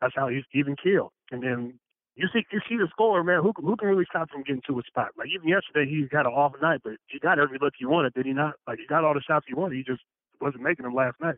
[0.00, 1.12] that's how he's even killed.
[1.30, 1.78] And then
[2.16, 3.42] you see you see the score, man.
[3.42, 5.10] Who who can really stop from getting to a spot?
[5.18, 8.14] Like even yesterday, he got an off night, but he got every look he wanted,
[8.14, 8.54] did he not?
[8.66, 9.76] Like he got all the shots he wanted.
[9.76, 10.00] He just
[10.40, 11.36] wasn't making them last night.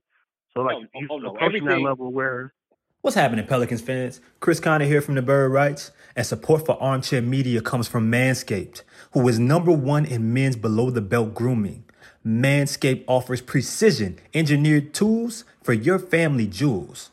[0.55, 1.31] So like oh, oh he's oh, no.
[1.31, 1.83] approaching Everything.
[1.83, 2.53] that level where.
[3.01, 4.21] What's happening, Pelicans fans?
[4.41, 8.83] Chris Conner here from the Bird Writes, and support for Armchair Media comes from Manscaped,
[9.12, 11.85] who is number one in men's below the belt grooming.
[12.27, 17.11] Manscaped offers precision engineered tools for your family jewels.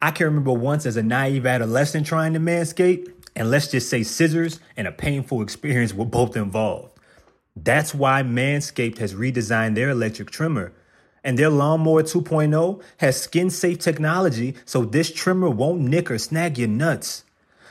[0.00, 4.02] I can remember once as a naive adolescent trying to manscape, and let's just say
[4.02, 6.98] scissors and a painful experience were both involved.
[7.56, 10.72] That's why Manscaped has redesigned their electric trimmer.
[11.24, 16.58] And their Lawnmower 2.0 has skin safe technology so this trimmer won't nick or snag
[16.58, 17.24] your nuts.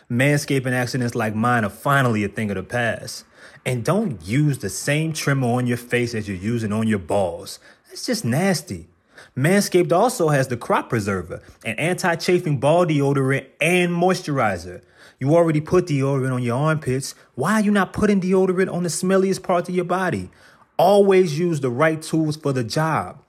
[0.10, 3.24] Manscaping accidents like mine are finally a thing of the past.
[3.66, 7.60] And don't use the same trimmer on your face as you're using on your balls.
[7.92, 8.88] It's just nasty.
[9.38, 14.82] Manscaped also has the Crop Preserver, an anti chafing ball deodorant and moisturizer.
[15.19, 17.15] You already put deodorant on your armpits.
[17.36, 20.30] Why are you not putting deodorant on the smelliest parts of your body?
[20.78, 23.21] Always use the right tools for the job.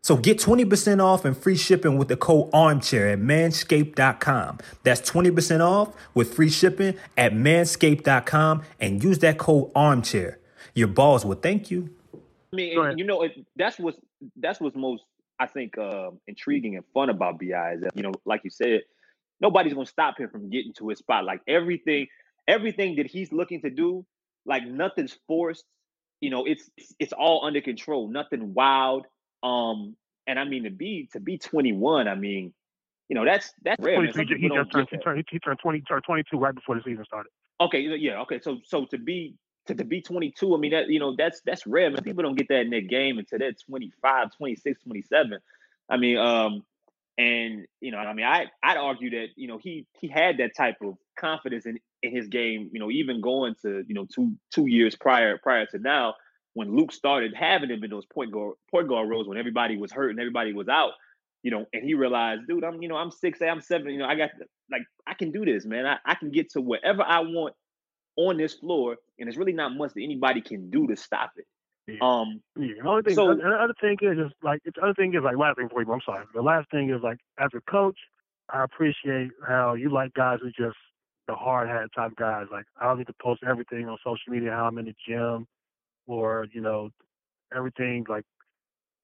[0.00, 4.58] So get 20% off and free shipping with the code armchair at manscaped.com.
[4.82, 10.38] That's 20% off with free shipping at manscaped.com and use that code armchair.
[10.74, 11.90] Your balls will thank you.
[12.14, 13.98] I mean, you know, that's what's
[14.36, 15.02] that's what's most
[15.40, 18.82] I think uh, intriguing and fun about Bi is that you know, like you said,
[19.40, 21.24] nobody's gonna stop him from getting to his spot.
[21.24, 22.08] Like everything,
[22.46, 24.04] everything that he's looking to do,
[24.44, 25.64] like nothing's forced.
[26.20, 28.08] You know, it's it's all under control.
[28.08, 29.06] Nothing wild.
[29.42, 32.06] Um, and I mean to be to be 21.
[32.06, 32.52] I mean,
[33.08, 34.02] you know, that's that's rare.
[34.02, 37.04] He, he, just turned, he, turned, he turned 20 turned 22 right before the season
[37.06, 37.30] started.
[37.62, 38.40] Okay, yeah, okay.
[38.40, 39.36] So so to be
[39.70, 41.90] to, to be 22, I mean, that, you know, that's, that's rare.
[41.90, 42.02] Man.
[42.02, 45.38] People don't get that in their game until they're 25, 26, 27.
[45.88, 46.62] I mean, um,
[47.20, 50.56] and you know, I mean, I I'd argue that you know he he had that
[50.56, 52.70] type of confidence in in his game.
[52.72, 56.14] You know, even going to you know two two years prior prior to now,
[56.54, 59.92] when Luke started having him in those point guard point guard roles when everybody was
[59.92, 60.92] hurt and everybody was out.
[61.42, 63.90] You know, and he realized, dude, I'm you know I'm six, I'm seven.
[63.90, 64.30] You know, I got
[64.70, 65.86] like I can do this, man.
[65.86, 67.54] I, I can get to wherever I want
[68.16, 71.46] on this floor, and there's really not much that anybody can do to stop it.
[71.86, 71.98] Yeah.
[72.02, 72.74] Um, yeah.
[72.82, 75.36] The only thing, so, the other thing is, is like, the other thing is like,
[75.36, 76.24] last thing for you, I'm sorry.
[76.34, 77.98] The last thing is like, as a coach,
[78.52, 80.76] I appreciate how you like guys who just
[81.30, 82.46] the hard hat type guys.
[82.50, 85.46] Like, I don't need to post everything on social media how I'm in the gym,
[86.06, 86.90] or you know,
[87.54, 88.24] everything like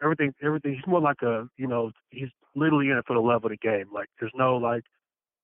[0.02, 0.74] everything, everything.
[0.74, 3.56] He's more like a, you know, he's literally in it for the love of the
[3.56, 3.86] game.
[3.92, 4.82] Like, there's no like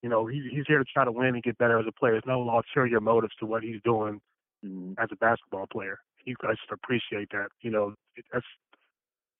[0.02, 2.12] you know, he, he's here to try to win and get better as a player.
[2.12, 4.20] There's no ulterior motives to what he's doing
[4.64, 4.92] mm-hmm.
[4.98, 5.98] as a basketball player.
[6.24, 7.48] You guys just appreciate that.
[7.60, 7.94] You know,
[8.32, 8.46] that's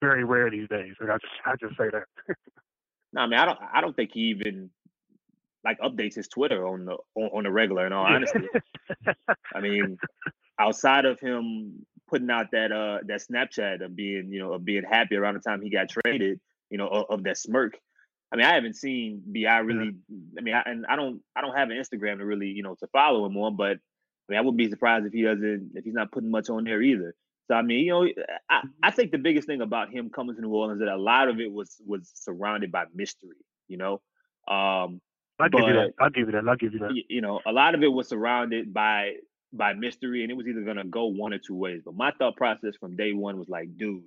[0.00, 0.94] very rare these days.
[1.00, 2.36] And I just, I just say that.
[3.12, 4.70] no, I mean, I don't, I don't think he even
[5.64, 7.86] like updates his Twitter on the on, on the regular.
[7.86, 8.40] In all honesty,
[9.54, 9.98] I mean,
[10.58, 14.82] outside of him putting out that uh that Snapchat of being you know of being
[14.82, 17.78] happy around the time he got traded, you know, of, of that smirk.
[18.32, 19.92] I mean, I haven't seen Bi really.
[20.38, 22.74] I mean, I, and I don't, I don't have an Instagram to really, you know,
[22.76, 23.56] to follow him on.
[23.56, 26.48] But I mean, I wouldn't be surprised if he doesn't, if he's not putting much
[26.48, 27.14] on there either.
[27.48, 28.08] So I mean, you know,
[28.48, 31.28] I, I think the biggest thing about him coming to New Orleans that a lot
[31.28, 33.36] of it was was surrounded by mystery.
[33.68, 33.92] You know,
[34.48, 35.00] um,
[35.38, 35.92] I'll give you that.
[36.00, 36.48] I'll give you that.
[36.48, 36.92] I'll give you that.
[37.08, 39.14] You know, a lot of it was surrounded by
[39.52, 41.82] by mystery, and it was either gonna go one or two ways.
[41.84, 44.04] But my thought process from day one was like, dude,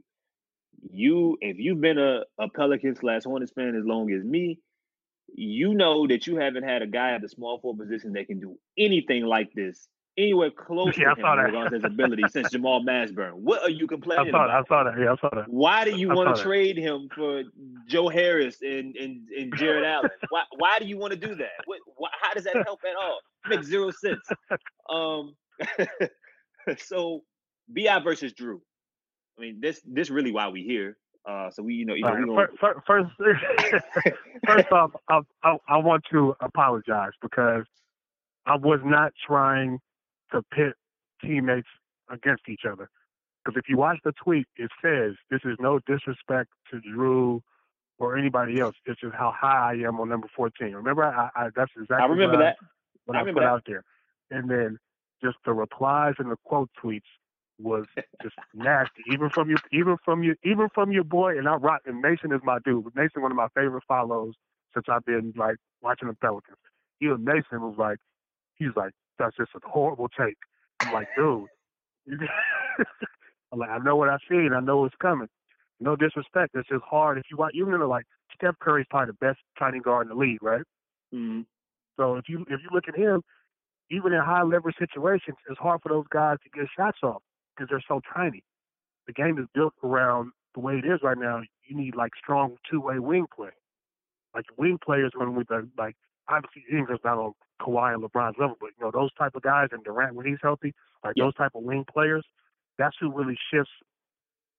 [0.92, 4.60] you if you've been a, a Pelican slash Hornets fan as long as me,
[5.34, 8.40] you know that you haven't had a guy at the small forward position that can
[8.40, 13.34] do anything like this anywhere close yeah, to him regarding his ability since Jamal Mashburn.
[13.34, 14.48] What are you complaining I saw about?
[14.48, 15.00] That, I saw that.
[15.00, 15.50] Yeah, I saw that.
[15.50, 17.44] Why do you want to trade him for
[17.88, 20.10] Joe Harris and and, and Jarrett Allen?
[20.30, 21.66] Why why do you want to do that?
[21.66, 23.20] What, why, how does that help at all?
[23.46, 24.22] It makes zero sense.
[24.88, 25.36] Um,
[26.78, 27.24] so
[27.68, 28.60] Bi versus Jrue.
[29.38, 30.98] I mean, this this really why we here.
[31.28, 32.50] Uh, so we, you know, you know, right.
[32.60, 33.10] first, first,
[34.48, 37.64] first off, I, I, I want to apologize because
[38.46, 39.80] I was not trying
[40.32, 40.74] to pit
[41.24, 41.68] teammates
[42.12, 42.90] against each other.
[43.44, 47.42] Because if you watch the tweet, it says this is no disrespect to Jrue
[47.98, 48.76] or anybody else.
[48.86, 50.74] It's just how high I am on number 14.
[50.74, 52.58] Remember, I, I that's exactly I remember what that.
[52.62, 52.66] I,
[53.06, 53.44] what I, I put that.
[53.44, 53.84] out there.
[54.30, 54.78] And then
[55.24, 57.02] just the replies and the quote tweets
[57.60, 57.86] was
[58.22, 59.04] just nasty.
[59.12, 61.38] Even from your, even from your, even from your boy.
[61.38, 61.82] And I rock.
[61.86, 62.96] And Mason is my dude.
[62.96, 64.34] Mason, one of my favorite follows
[64.74, 66.58] since I've been like watching the Pelicans.
[67.02, 67.98] Even Mason was like,
[68.56, 70.38] he's like, that's just a horrible take.
[70.82, 71.46] I'm like, dude.
[73.52, 75.28] I'm like, I know what I see and I know what's coming.
[75.80, 76.52] No disrespect.
[76.56, 77.18] It's just hard.
[77.18, 80.20] If you watch, even know, like Steph Curry's probably the best tiny guard in the
[80.20, 80.64] league, right?
[81.14, 81.42] Mm-hmm.
[81.98, 83.22] So if you if you look at him,
[83.92, 87.22] even in high leverage situations, it's hard for those guys to get shots off
[87.56, 88.44] because they're so tiny.
[89.08, 91.42] The game is built around the way it is right now.
[91.68, 93.52] You need like strong two way wing play.
[94.34, 95.44] Like wing players when we
[95.78, 95.96] like
[96.28, 99.70] obviously Ingram's not on Kawhi and LeBron's level, but you know those type of guys
[99.72, 101.26] and Durant when he's healthy, like yeah.
[101.26, 102.26] those type of wing players,
[102.78, 103.72] that's who really shifts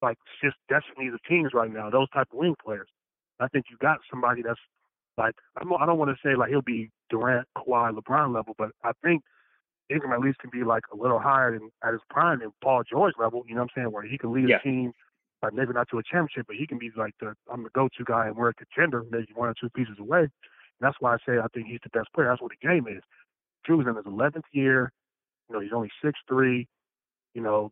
[0.03, 1.91] like shifts destinies of teams right now.
[1.91, 2.89] Those type of wing players.
[3.41, 4.61] I think you got somebody that's
[5.19, 8.71] like I'm, I don't want to say like he'll be Durant, Kawhi, LeBron level, but
[8.85, 9.23] I think
[9.91, 12.83] Ingram at least can be like a little higher than at his prime than Paul
[12.89, 13.45] George level.
[13.49, 13.93] You know what I'm saying?
[13.93, 14.57] Where he can lead yeah.
[14.57, 14.93] a team,
[15.43, 18.05] like maybe not to a championship, but he can be like the I'm the go-to
[18.05, 20.21] guy and we're a contender, maybe one or two pieces away.
[20.21, 20.31] And
[20.81, 22.29] that's why I say I think he's the best player.
[22.29, 23.03] That's what the game is.
[23.67, 24.93] Jrue's in his 11th year.
[25.49, 26.67] You know, he's only six three.
[27.35, 27.71] You know,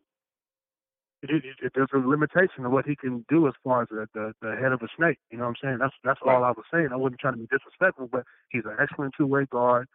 [1.23, 4.07] it, it, it, there's a limitation of what he can do as far as the,
[4.13, 5.17] the, the head of a snake.
[5.31, 5.77] You know what I'm saying?
[5.79, 6.89] That's that's all I was saying.
[6.91, 9.87] I wasn't trying to be disrespectful, but he's an excellent two way guard.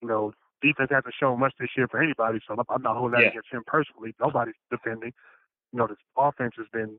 [0.00, 3.22] You know, defense hasn't shown much this year for anybody, so I'm not holding that
[3.22, 3.28] yeah.
[3.30, 4.14] against him personally.
[4.20, 5.12] Nobody's defending.
[5.72, 6.98] You know, this offense has been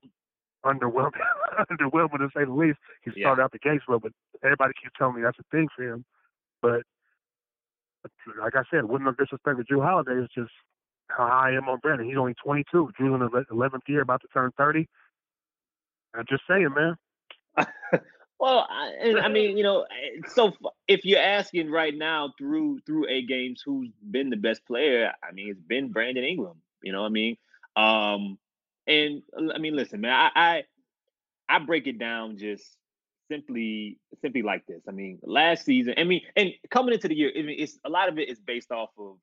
[0.65, 1.21] underwhelming,
[1.71, 2.79] underwhelming to say the least.
[3.03, 3.43] He started yeah.
[3.43, 4.11] out the gates well, but
[4.43, 6.05] everybody keeps telling me that's a thing for him.
[6.61, 6.81] But
[8.39, 10.23] like I said, wouldn't have disrespect to Jrue Holiday.
[10.23, 10.51] It's just
[11.07, 12.07] how high I am on Brandon.
[12.07, 12.91] He's only 22.
[12.99, 14.87] Jrue in the 11th year, about to turn 30.
[16.13, 16.95] I'm just saying, man.
[18.41, 19.85] well, I, and I mean, you know,
[20.33, 20.51] so
[20.87, 25.11] if you're asking right now through through eight games, who's been the best player?
[25.23, 26.59] I mean, it's been Brandon Ingram.
[26.81, 27.37] You know I mean?
[27.75, 28.39] Um,
[28.87, 29.21] and
[29.53, 30.63] I mean, listen, man, I, I
[31.47, 32.65] I break it down just
[33.29, 34.81] simply simply like this.
[34.87, 37.89] I mean, last season, I mean, and coming into the year, I mean, it's a
[37.89, 39.17] lot of it is based off of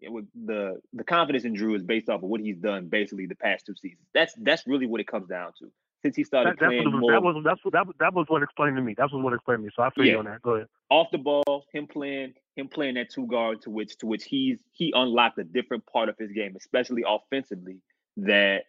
[0.00, 3.26] you know, the the confidence in Jrue is based off of what he's done basically
[3.26, 4.08] the past two seasons.
[4.14, 5.70] That's that's really what it comes down to.
[6.04, 8.42] Since he started that, playing was, more, that was that's what that, that was what
[8.42, 8.94] explained to me.
[8.94, 9.70] That was what explained to me.
[9.74, 10.12] So I feel yeah.
[10.12, 10.42] you on that.
[10.42, 10.66] Go ahead.
[10.90, 14.58] Off the ball, him playing him playing that two guard to which to which he's
[14.72, 17.78] he unlocked a different part of his game, especially offensively
[18.18, 18.64] that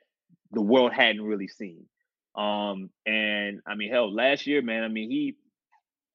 [0.52, 1.86] the world hadn't really seen.
[2.36, 5.36] Um, and I mean, hell, last year, man, I mean, he,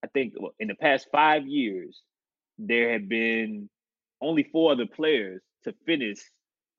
[0.04, 2.00] I think in the past five years,
[2.58, 3.68] there have been
[4.20, 6.18] only four other players to finish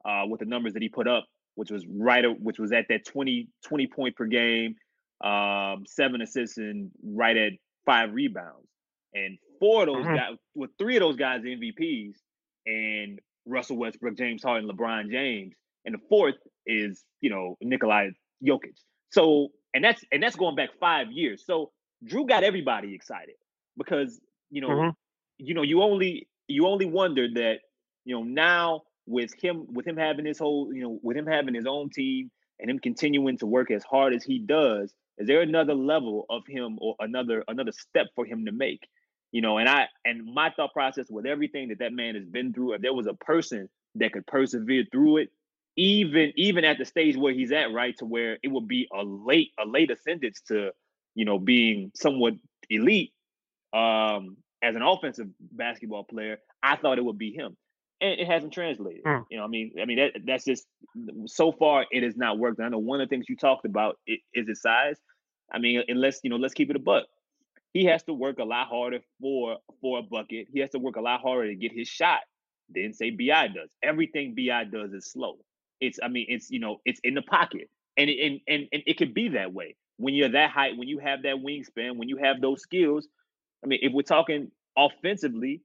[0.05, 1.25] uh, with the numbers that he put up,
[1.55, 4.75] which was right, which was at that 20, 20 point per game,
[5.23, 7.53] um, seven assists and right at
[7.85, 8.67] five rebounds.
[9.13, 10.15] And four of those mm-hmm.
[10.15, 12.13] guys, with three of those guys MVPs,
[12.65, 15.53] and Russell Westbrook, James Harden, LeBron James,
[15.85, 16.35] and the fourth
[16.65, 18.09] is you know Nikolai
[18.45, 18.75] Jokic.
[19.11, 21.43] So and that's and that's going back five years.
[21.45, 21.71] So
[22.05, 23.35] Jrue got everybody excited
[23.77, 24.89] because you know mm-hmm.
[25.37, 27.59] you know you only you only wonder that
[28.05, 31.53] you know now with him with him having his whole you know with him having
[31.53, 35.41] his own team and him continuing to work as hard as he does is there
[35.41, 38.87] another level of him or another another step for him to make
[39.31, 42.53] you know and i and my thought process with everything that that man has been
[42.53, 45.29] through if there was a person that could persevere through it
[45.77, 49.03] even even at the stage where he's at, right, to where it would be a
[49.03, 50.71] late a late ascendance to
[51.15, 52.33] you know being somewhat
[52.69, 53.13] elite
[53.73, 56.37] um, as an offensive basketball player.
[56.61, 57.57] I thought it would be him,
[58.01, 59.03] and it hasn't translated.
[59.03, 59.25] Mm.
[59.29, 60.65] You know, I mean, I mean that that's just
[61.27, 62.59] so far it has not worked.
[62.59, 64.97] I know one of the things you talked about is his size.
[65.51, 67.05] I mean, unless you know, let's keep it a buck.
[67.73, 70.47] He has to work a lot harder for for a bucket.
[70.51, 72.21] He has to work a lot harder to get his shot
[72.73, 73.69] than say Bi does.
[73.81, 75.37] Everything Bi does is slow.
[75.79, 77.69] It's I mean it's you know it's in the pocket.
[77.97, 80.87] and it, and and and it could be that way when you're that height, when
[80.87, 83.07] you have that wingspan, when you have those skills.
[83.63, 85.61] I mean, if we're talking offensively,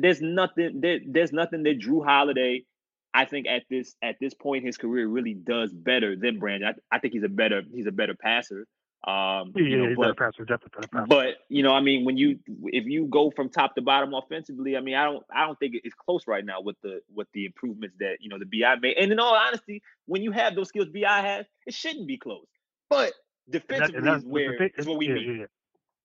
[0.00, 2.64] there's nothing there, there's nothing that Jrue Holiday,
[3.12, 6.74] I think at this at this point in his career really does better than Brandon.
[6.90, 8.66] I, I think he's a better he's a better passer.
[9.06, 11.06] Um, yeah, you know, he's but, better passer, definitely better passer.
[11.08, 14.76] but you know, I mean, when you if you go from top to bottom offensively,
[14.76, 17.44] I mean, I don't I don't think it's close right now with the with the
[17.44, 18.96] improvements that you know the BI made.
[18.96, 22.46] And in all honesty, when you have those skills BI has, it shouldn't be close.
[22.88, 23.12] But
[23.52, 25.26] And that- defensively and is where is what we yeah, meet.
[25.26, 25.46] yeah, yeah.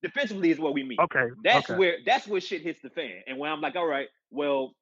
[0.02, 0.98] Defensively is what we mean.
[1.00, 1.78] Okay, That's okay.
[1.78, 3.22] where that's where shit hits the fan.
[3.28, 4.74] And when I'm like, all right, well,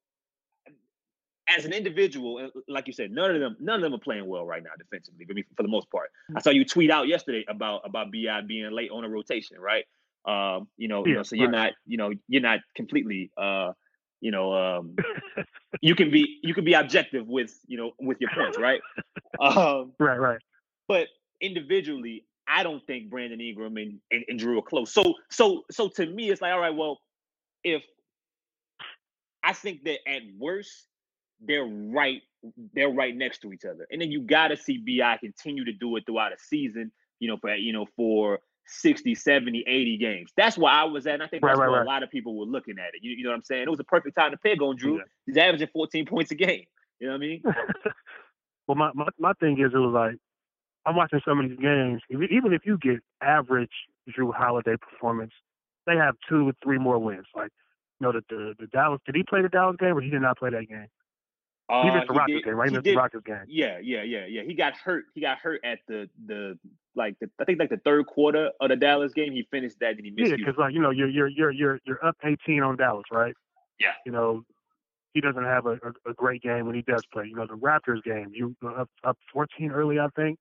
[1.48, 4.44] as an individual, like you said, none of them, none of them are playing well
[4.44, 5.26] right now defensively.
[5.28, 8.40] I mean, for the most part, I saw you tweet out yesterday about about Bi
[8.42, 9.84] being late on a rotation, right?
[10.24, 11.50] Um, you know, you Yeah, know, so you're right.
[11.50, 13.72] not, you know, you're not completely, uh,
[14.20, 14.96] you know, um,
[15.80, 18.80] you can be you can be objective with you know with your points, right?
[19.40, 20.40] Um, Right, right.
[20.88, 21.08] but
[21.40, 24.92] individually, I don't think Brandon Ingram and, and, and Jrue are close.
[24.92, 27.00] So so so to me, it's like, all right, well,
[27.64, 27.82] if
[29.42, 30.86] I think that at worst,
[31.40, 32.22] they're right,
[32.74, 33.86] they're right next to each other.
[33.90, 37.36] And then you gotta see BI continue to do it throughout a season, you know,
[37.40, 40.32] for you know, for 60, 70, 80 games.
[40.36, 41.14] That's where I was at.
[41.14, 41.86] And I think Right, that's right, where right.
[41.86, 43.00] a lot of people were looking at it.
[43.02, 43.62] You, you know what I'm saying?
[43.62, 44.98] It was a perfect time to peg on Jrue.
[44.98, 45.04] Yeah.
[45.26, 46.64] He's averaging 14 points a game.
[47.00, 47.42] You know what I mean?
[48.66, 50.16] well, my, my my thing is, it was like
[50.88, 52.00] I'm watching some of these games.
[52.10, 53.70] Even if you get average
[54.10, 55.32] Jrue Holiday performance,
[55.86, 57.26] they have two or three more wins.
[57.34, 57.50] Like,
[58.00, 59.00] you know, the the, the Dallas.
[59.06, 60.86] Did he play the Dallas game or he did not play that game?
[61.70, 62.68] he Uh, missed the he Rockets game, right?
[62.68, 63.44] He he missed the did- Rockets game.
[63.48, 64.42] Yeah, yeah, yeah, yeah.
[64.42, 65.04] He got hurt.
[65.14, 66.58] He got hurt at the the
[66.94, 69.32] like the I think like the third quarter of the Dallas game.
[69.32, 70.30] He finished that and he missed.
[70.30, 73.34] Yeah, because like you know, you're you're you're you're you're up 18 on Dallas, right?
[73.78, 73.92] Yeah.
[74.06, 74.44] You know,
[75.14, 75.72] he doesn't have a,
[76.06, 77.26] a, a great game when he does play.
[77.26, 80.38] You know, the Raptors game, you up up 14 early, I think.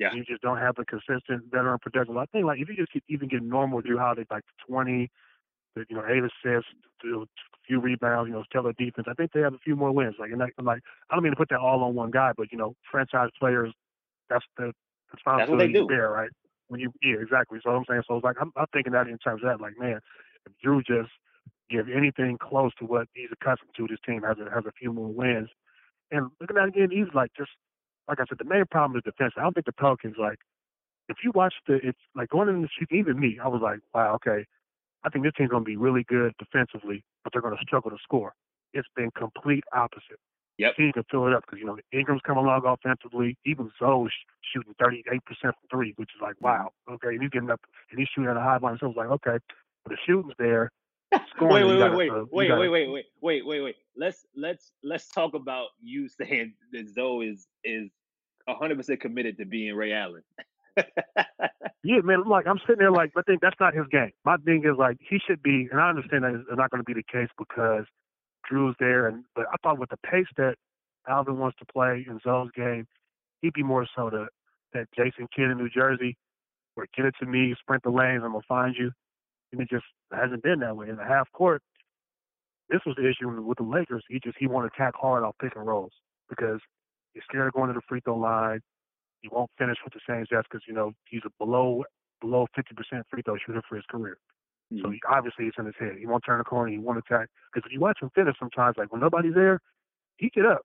[0.00, 0.14] Yeah.
[0.14, 2.16] You just don't have the consistent veteran production.
[2.16, 5.10] I think like if you just get, even get normal Jrue Holiday like 20,
[5.76, 6.70] the, you know, eight assists,
[7.04, 7.26] a
[7.66, 9.06] few rebounds, you know, stellar defense.
[9.10, 10.16] I think they have a few more wins.
[10.18, 12.32] Like, and like, I'm like, I don't mean to put that all on one guy,
[12.36, 13.72] but you know, franchise players,
[14.30, 14.72] that's the
[15.36, 15.86] That's what they responsibility do.
[15.88, 16.30] there, right?
[16.68, 17.60] When you, yeah, exactly.
[17.62, 19.78] So I'm saying, so it's like I'm, I'm thinking that in terms of that, like,
[19.78, 20.00] man,
[20.46, 21.10] if Jrue just
[21.70, 24.92] give anything close to what he's accustomed to, this team has a, has a few
[24.92, 25.48] more wins.
[26.10, 27.50] And looking at it again, he's like just
[28.08, 29.34] like I said, the main problem is defense.
[29.36, 30.38] I don't think the Pelicans like
[31.08, 33.80] if you watch the it's like going in the season, even me, I was like,
[33.94, 34.46] wow, okay,
[35.04, 38.32] I think this team's gonna be really good defensively, but they're gonna struggle to score.
[38.72, 40.20] It's been complete opposite.
[40.58, 40.76] Yep.
[40.76, 43.36] Team can fill it up because you know Ingram's coming along offensively.
[43.46, 44.12] Even Zo's
[44.52, 46.70] shooting 38 percent from three, which is like wow.
[46.90, 47.60] Okay, and he's getting up
[47.90, 48.76] and he's shooting at a high line.
[48.78, 49.38] So it's like okay,
[49.84, 50.70] but the shooting's there.
[51.12, 53.76] Wait, wait, wait, gotta, wait, uh, wait, gotta- wait, wait, wait, wait, wait, wait.
[53.96, 57.90] Let's let's let's talk about you saying that Zo is is
[58.48, 60.22] hundred percent committed to being Ray Allen.
[61.82, 62.24] Yeah, man.
[62.26, 64.10] Like I'm sitting there, like I think that's not his game.
[64.24, 66.84] My thing is like he should be, and I understand that it's not going to
[66.84, 67.84] be the case because
[68.50, 70.56] Jrue's there, and but I thought with the pace that
[71.08, 72.86] Alvin wants to play in Zo's game,
[73.40, 74.26] he'd be more so the
[74.74, 76.16] that Jason Kidd in New Jersey,
[76.74, 78.92] where get it to me, sprint the lanes, I'm gonna find you,
[79.52, 81.62] and it just hasn't been that way in the half court.
[82.68, 84.04] This was the issue with the Lakers.
[84.08, 85.92] He just he wanted to attack hard off pick and rolls
[86.28, 86.60] because
[87.14, 88.60] he's scared of going to the free throw line
[89.22, 91.84] he won't finish with the same stats because you know he's a below
[92.20, 94.18] below 50% free throw shooter for his career.
[94.80, 94.92] So Mm-hmm.
[94.92, 95.96] he, obviously it's in his head.
[95.98, 96.70] He won't turn the corner.
[96.70, 99.60] He won't attack because if you watch him finish, sometimes like when nobody's there,
[100.16, 100.62] he get up.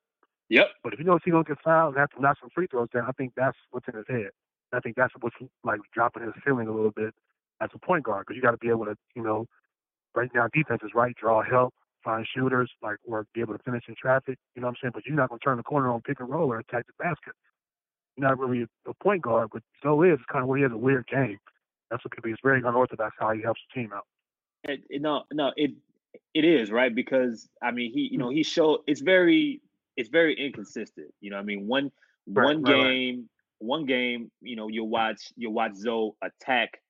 [0.50, 0.68] Yep.
[0.84, 2.90] But if he knows he's gonna get fouled and have to knock some free throws
[2.94, 4.30] down, I think that's what's in his head.
[4.74, 7.14] I think that's what's like dropping his ceiling a little bit
[7.62, 9.46] as a point guard because you got to be able to you know
[10.14, 11.16] break down defenses, right?
[11.16, 14.38] Draw help, find shooters, like or be able to finish in traffic.
[14.56, 14.92] You know what I'm saying?
[14.94, 17.34] But you're not gonna turn the corner on pick and roll or attack the basket
[18.18, 21.08] not really a point guard, but so is kind of where he has a weird
[21.08, 21.38] game.
[21.90, 22.32] That's what could be.
[22.32, 24.06] It's very unorthodox how he helps the team out.
[24.64, 25.72] It, it- no, no, it
[26.34, 29.62] it is right because I mean he, you know, he showed it's very
[29.98, 31.14] it's very inconsistent.
[31.22, 31.92] You know, I mean one
[32.36, 32.98] Right, one right, right.
[32.98, 36.82] game one game, you know, you'll watch you'll watch Zo attack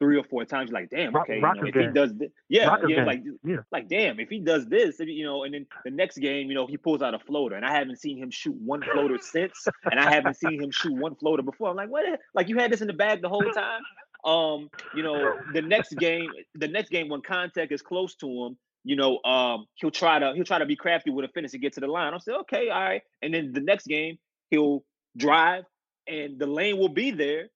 [0.00, 0.70] three or four times.
[0.70, 3.06] You're like, damn, Rock- okay, you know, if he does this, yeah, Rockets yeah, game.
[3.06, 3.56] like Yeah.
[3.72, 6.66] like damn, if he does this, you know, and then the next game, you know,
[6.66, 9.98] he pulls out a floater, and I haven't seen him shoot one floater since, and
[9.98, 11.70] I haven't seen him shoot one floater before.
[11.70, 12.04] I'm like, what?
[12.34, 13.82] Like you had this in the bag the whole time.
[14.24, 18.58] Um, you know, the next game, the next game when contact is close to him,
[18.84, 21.58] you know, um, he'll try to he'll try to be crafty with a finish to
[21.58, 22.12] get to the line.
[22.12, 24.18] I'll say, okay, all right, and then the next game
[24.50, 24.84] he'll
[25.16, 25.64] drive,
[26.06, 27.48] and the lane will be there,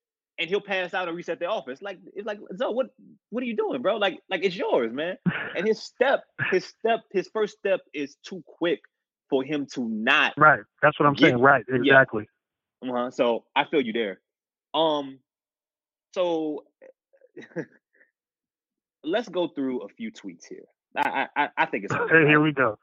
[0.43, 1.81] and he'll pass out and reset the office.
[1.83, 2.89] Like it's like, so what?
[3.31, 3.97] What are you doing, bro?
[3.97, 5.17] Like like it's yours, man
[5.57, 8.81] and his step, his step, his first step is too quick
[9.31, 10.35] for him to not.
[10.37, 10.61] Right.
[10.83, 11.41] That's what I'm Get- saying.
[11.41, 11.65] Right.
[11.69, 12.27] Exactly.
[12.83, 13.11] Uh-huh.
[13.11, 14.21] So I feel you there.
[14.75, 15.19] Um,
[16.15, 16.65] so
[19.05, 20.65] let's go through a few tweets here.
[20.97, 22.79] I I, I think it's here we go.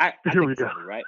[0.00, 0.68] I, I here we go.
[0.86, 1.04] right.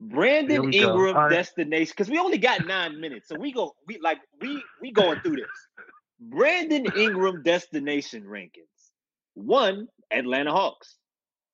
[0.00, 1.30] Brandon Ingram right.
[1.30, 5.20] destination because we only got nine minutes, so we go we like we we going
[5.20, 5.86] through this.
[6.20, 8.90] Brandon Ingram destination rankings:
[9.34, 10.96] one, Atlanta Hawks;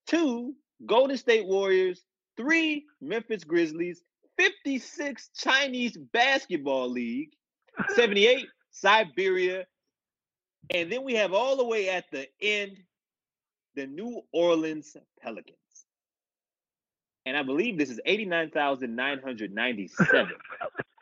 [0.07, 0.53] two,
[0.85, 2.03] Golden State Warriors;
[2.35, 4.03] three, Memphis Grizzlies;
[4.37, 7.29] fifty-six, Chinese Basketball League;
[7.95, 9.65] seventy-eight, Siberia,
[10.73, 12.77] and then we have all the way at the end
[13.75, 15.57] the New Orleans Pelicans.
[17.25, 20.27] And I believe this is 89,997.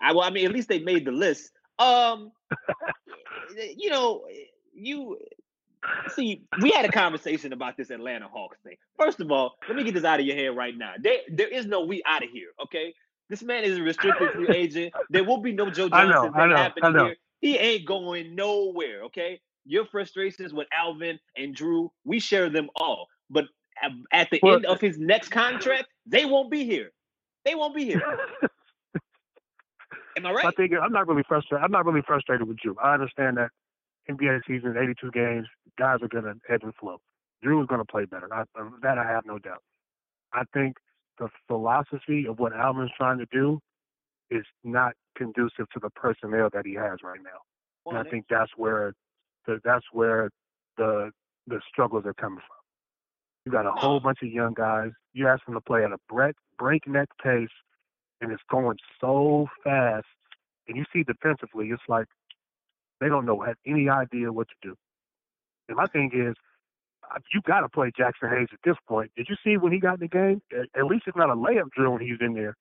[0.02, 1.52] I well, I mean, at least they made the list.
[1.80, 2.32] Um,
[3.76, 4.26] you know,
[4.74, 5.18] you
[6.16, 8.76] see, we had a conversation about this Atlanta Hawks thing.
[8.98, 10.94] First of all, let me get this out of your head right now.
[11.00, 12.50] There, there is no we out of here.
[12.64, 12.94] Okay,
[13.30, 14.94] this man is a restricted free agent.
[15.10, 17.16] There will be no Joe Johnson thing happening here.
[17.40, 19.04] He ain't going nowhere.
[19.06, 23.08] Okay, your frustrations with Alvin and Jrue, we share them all.
[23.30, 23.46] But
[24.12, 26.92] at the well, end of his next contract, they won't be here.
[27.46, 28.02] They won't be here.
[30.18, 30.46] Am I right?
[30.46, 31.64] I think I'm not really frustrated.
[31.64, 32.76] I'm not really frustrated with Jrue.
[32.84, 33.50] I understand that
[34.10, 35.48] NBA season, 82 games,
[35.80, 36.98] guys are going to ebb and flow.
[37.44, 38.28] Jrue is going to play better.
[38.32, 38.44] I,
[38.82, 39.64] that I have no doubt.
[40.34, 40.76] I think
[41.18, 43.60] the philosophy of what Alvin's trying to do
[44.30, 47.40] is not conducive to the personnel that he has right now.
[47.86, 48.94] Well, and I think that's where
[49.48, 50.30] the, that's where
[50.78, 51.12] the
[51.48, 52.61] the struggles are coming from.
[53.46, 54.92] You got a whole bunch of young guys.
[55.14, 57.50] You ask them to play at a break, breakneck pace,
[58.22, 60.06] and it's going so fast.
[60.68, 62.06] And you see defensively, it's like
[63.00, 64.76] they don't know have any idea what to do.
[65.68, 66.36] And my thing is,
[67.14, 69.12] uh, you got to play Jaxson Hayes at this point.
[69.18, 70.42] Did you see when he got in the game?
[70.76, 72.56] At least it's not a layup drill when he's in there.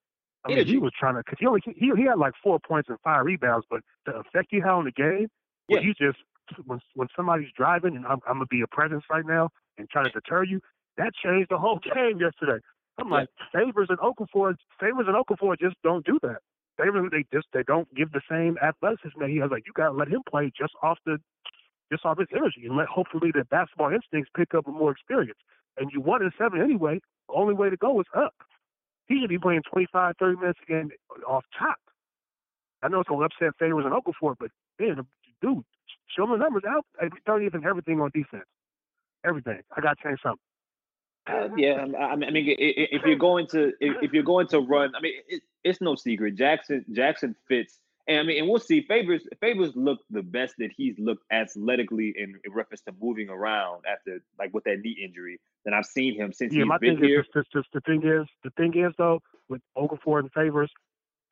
[0.44, 2.88] I mean, he was trying to because he only he he had like four points
[2.88, 5.28] and five rebounds, but the effect he had on the game,
[5.68, 5.80] yeah.
[5.80, 6.18] you just
[6.66, 10.03] when when somebody's driving and I'm, I'm gonna be a presence right now and try
[10.03, 10.61] to deter you,
[10.96, 12.62] that changed the whole game yesterday.
[12.98, 13.14] I'm yeah.
[13.14, 16.38] like Favors and Okafor, Favors and Okafor just don't do that.
[16.78, 19.51] Favors they just they don't give the same athleticism that he has.
[19.51, 21.18] Like you gotta let him play just off the
[21.92, 25.38] just off his energy and let hopefully the basketball instincts pick up with more experience.
[25.76, 27.01] And you won in seven anyway.
[27.28, 28.34] The only way to go is up.
[29.09, 30.90] He should be playing 25, 30 minutes again
[31.26, 31.78] off top.
[32.82, 35.05] I know it's gonna upset Favors and Okafor, but man,
[35.42, 35.64] dude,
[36.16, 36.84] Show them the numbers out.
[37.00, 38.44] I Don't even everything on defense.
[39.24, 39.61] Everything.
[39.76, 40.40] I got to change something.
[41.26, 45.12] Uh, yeah, I mean, if you're going to if you're going to run, I mean,
[45.28, 46.36] it, it's no secret.
[46.36, 48.80] Jaxson Jaxson fits, and I mean, and we'll see.
[48.80, 53.82] Favors Favors look the best that he's looked athletically in, in reference to moving around
[53.86, 56.96] after like with that knee injury than I've seen him since yeah, he's my been
[56.96, 57.20] thing here.
[57.20, 60.72] Is just, just, the thing is, the thing is though, with Okafor and Favors,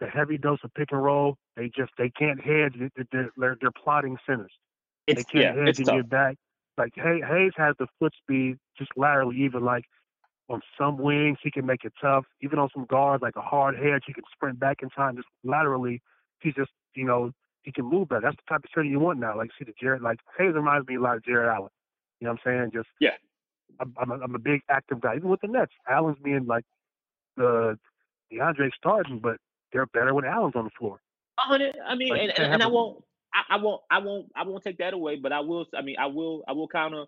[0.00, 2.74] the heavy dose of pick and roll, they just they can't hedge.
[2.78, 4.52] They're, they're, they're plotting centers.
[5.08, 6.36] It's, they can't yeah, hedge and get back.
[6.76, 9.84] Like Hay, Hayes has the foot speed just laterally, even like
[10.48, 12.24] on some wings he can make it tough.
[12.40, 15.16] Even on some guards, like a hard hedge, he can sprint back in time.
[15.16, 16.00] Just laterally,
[16.40, 17.32] he's just you know
[17.62, 18.20] he can move better.
[18.22, 19.36] That's the type of center you want now.
[19.36, 21.70] Like see the Jarrett, like Hayes reminds me a lot of Jarrett Allen.
[22.20, 22.70] You know what I'm saying?
[22.72, 23.10] Just yeah.
[23.80, 25.16] I'm I'm a, I'm a big active guy.
[25.16, 26.64] Even with the Nets, Allen's being like
[27.36, 27.78] the
[28.32, 29.38] DeAndre starting, but
[29.72, 31.00] they're better when Allen's on the floor.
[31.38, 31.56] I
[31.94, 33.04] mean, like, and, and, and I won't.
[33.34, 35.96] I, I, won't I won't I won't take that away, but I will I mean
[35.98, 37.04] I will I will counter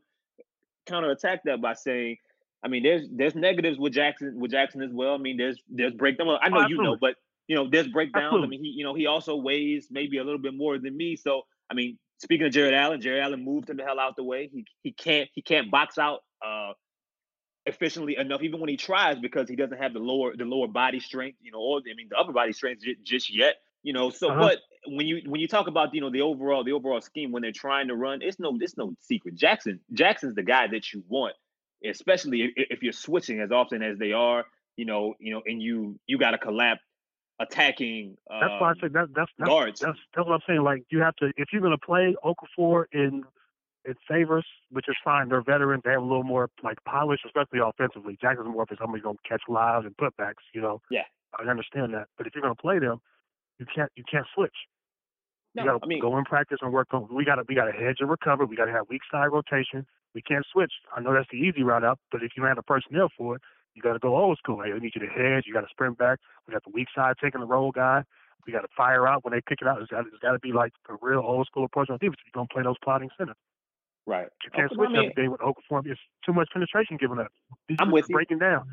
[0.86, 2.16] counter attack that by saying
[2.62, 5.14] I mean there's there's negatives with Jaxson with Jaxson as well.
[5.14, 6.28] I mean there's there's breakdown.
[6.42, 7.14] I know oh, you know, but
[7.46, 8.24] you know there's breakdowns.
[8.24, 8.46] Absolutely.
[8.46, 11.16] I mean he you know he also weighs maybe a little bit more than me.
[11.16, 14.24] So I mean speaking of Jarrett Allen, Jarrett Allen moved him the hell out the
[14.24, 14.50] way.
[14.52, 16.72] He he can't he can't box out uh
[17.66, 21.00] efficiently enough even when he tries because he doesn't have the lower the lower body
[21.00, 23.56] strength, you know, or I mean the upper body strength j- just yet.
[23.82, 24.40] You know, so uh-huh.
[24.40, 27.42] but when you when you talk about you know the overall the overall scheme when
[27.42, 29.36] they're trying to run, it's no it's no secret.
[29.36, 31.34] Jaxson Jaxson's the guy that you want,
[31.84, 34.44] especially if, if you're switching as often as they are.
[34.76, 36.82] You know, you know, and you you got to collapse
[37.38, 38.16] attacking.
[38.30, 39.80] Um, that's why I um, said that, that's that's, guards.
[39.80, 40.62] That's, that's what I'm saying.
[40.62, 43.24] Like you have to if you're going to play Okafor in
[43.86, 45.28] in favors, which is fine.
[45.30, 45.82] They're veterans.
[45.84, 48.18] They have a little more like polish, especially offensively.
[48.22, 50.44] Jaxson's more for somebody going to catch lives and putbacks.
[50.54, 50.80] You know.
[50.90, 51.04] Yeah.
[51.38, 53.00] I understand that, but if you're going to play them,
[53.60, 54.56] you can't you can't switch.
[55.54, 57.06] No, you gotta I mean, go in practice and work on.
[57.14, 58.46] We gotta we gotta hedge and recover.
[58.46, 59.86] We gotta have weak side rotation.
[60.14, 60.72] We can't switch.
[60.96, 63.42] I know that's the easy route up, but if you have the personnel for it,
[63.74, 64.62] you gotta go old school.
[64.62, 65.44] Hey, we need you to hedge.
[65.46, 66.18] You gotta sprint back.
[66.48, 68.02] We got the weak side taking the roll guy.
[68.46, 69.82] We gotta fire out when they pick it out.
[69.82, 72.18] It's gotta, it's gotta be like a real old school approach on defense.
[72.24, 73.36] You're gonna play those plotting centers.
[74.06, 74.28] Right.
[74.44, 75.86] You can't switch I mean, every day with Okafor.
[75.86, 77.30] It's too much penetration given up.
[77.78, 78.66] I'm with breaking down.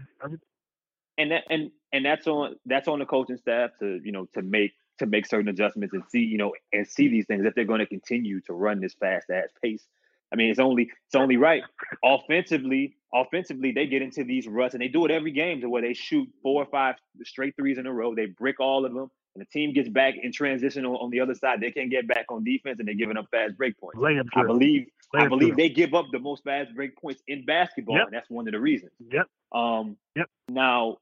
[1.18, 4.41] And that and and that's on that's on the coaching staff to you know to
[4.41, 7.65] make to make certain adjustments and see, you know, and see these things if they're
[7.65, 9.86] going to continue to run this fast ass pace.
[10.32, 11.63] I mean, it's only it's only right.
[12.03, 15.82] Offensively, offensively, they get into these ruts and they do it every game to where
[15.82, 18.13] they shoot four or five straight threes in a row.
[18.13, 21.22] They brick all of them, and the team gets back in transition on, on the
[21.22, 21.61] other side.
[21.61, 23.99] They can't get back on defense, and they're giving up fast break points.
[24.36, 28.07] I believe I believe they give up the most fast break points in basketball, yep.
[28.07, 28.91] and that's one of the reasons.
[29.09, 29.28] Yep.
[29.53, 29.95] Um.
[30.18, 30.30] Yep.
[30.49, 30.97] Now,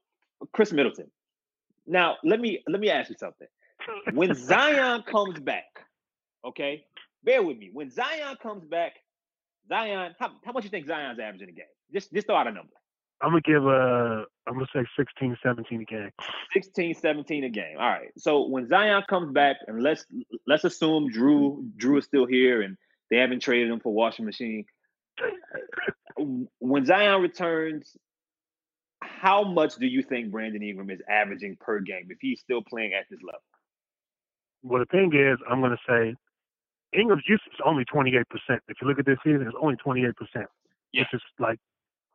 [0.52, 1.10] Khris Middleton.
[1.86, 3.48] Now, let me let me ask you something.
[4.12, 5.64] When Zion comes back,
[6.44, 6.84] okay,
[7.24, 7.70] bear with me.
[7.72, 8.94] When Zion comes back,
[9.68, 11.66] Zion, how, how much you think Zion's averaging a game?
[11.92, 12.72] Just just throw out a number.
[13.22, 16.10] I'm gonna give a I'm gonna say 16, 17 a game.
[16.52, 17.76] 16, 17 a game.
[17.78, 18.10] All right.
[18.18, 20.04] So when Zion comes back, and let's
[20.46, 22.76] let's assume Jrue Jrue is still here and
[23.10, 24.64] they haven't traded him for washing machine.
[26.58, 27.96] when Zion returns,
[29.20, 32.92] how much do you think Brandon Ingram is averaging per game if he's still playing
[32.92, 33.40] at this level?
[34.62, 36.14] Well, the thing is, I'm going to say
[36.92, 38.24] Ingram's usage is only 28%.
[38.68, 40.12] If you look at this season, it's only 28%,
[40.92, 41.02] yeah.
[41.02, 41.58] which is like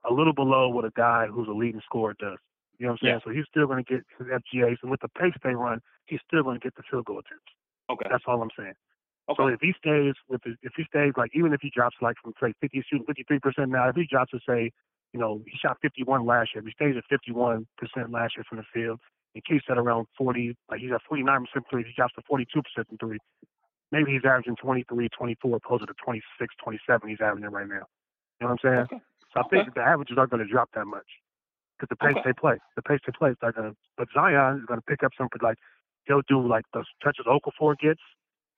[0.09, 2.37] a little below what a guy who's a leading scorer does.
[2.77, 3.21] You know what I'm saying?
[3.25, 3.31] Yeah.
[3.31, 6.19] So he's still going to get his FGAs, and with the pace they run, he's
[6.27, 7.51] still going to get the field goal attempts.
[7.89, 8.07] Okay.
[8.09, 8.73] That's all I'm saying.
[9.29, 9.37] Okay.
[9.37, 12.15] So if he stays with, the, if he stays like even if he drops like
[12.21, 14.71] from say 50, shooting 53 percent now, if he drops to say,
[15.13, 18.59] you know, he shot 51 last year, he stays at 51 percent last year from
[18.59, 18.99] the field,
[19.35, 22.61] and keeps that around 40, like he's at 49 percent three, he drops to 42
[22.61, 23.17] percent from three.
[23.91, 27.09] Maybe he's averaging 23, 24, closer to 26, 27.
[27.09, 27.83] He's averaging right now.
[28.39, 28.85] You know what I'm saying?
[28.87, 29.01] Okay.
[29.33, 29.71] So I think okay.
[29.75, 31.07] the averages aren't going to drop that much
[31.77, 32.29] because the pace okay.
[32.29, 33.77] they play, the pace they play is not going to.
[33.97, 35.57] But Zion is going to pick up some like
[36.05, 37.99] he'll do like those touches Okafor gets.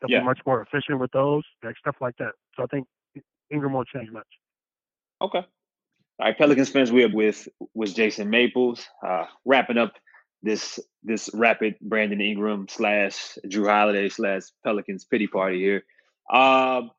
[0.01, 0.19] They'll yeah.
[0.19, 2.33] be much more efficient with those, like stuff like that.
[2.55, 2.87] So I think
[3.51, 4.27] Ingram won't change much.
[5.21, 5.45] Okay.
[6.23, 9.91] All right, Pelicans fans, we up with with Jason Maples, uh, wrapping up
[10.41, 15.83] this this rapid Brandon Ingram slash Jrue Holiday slash Pelicans pity party here.
[16.31, 16.91] Um,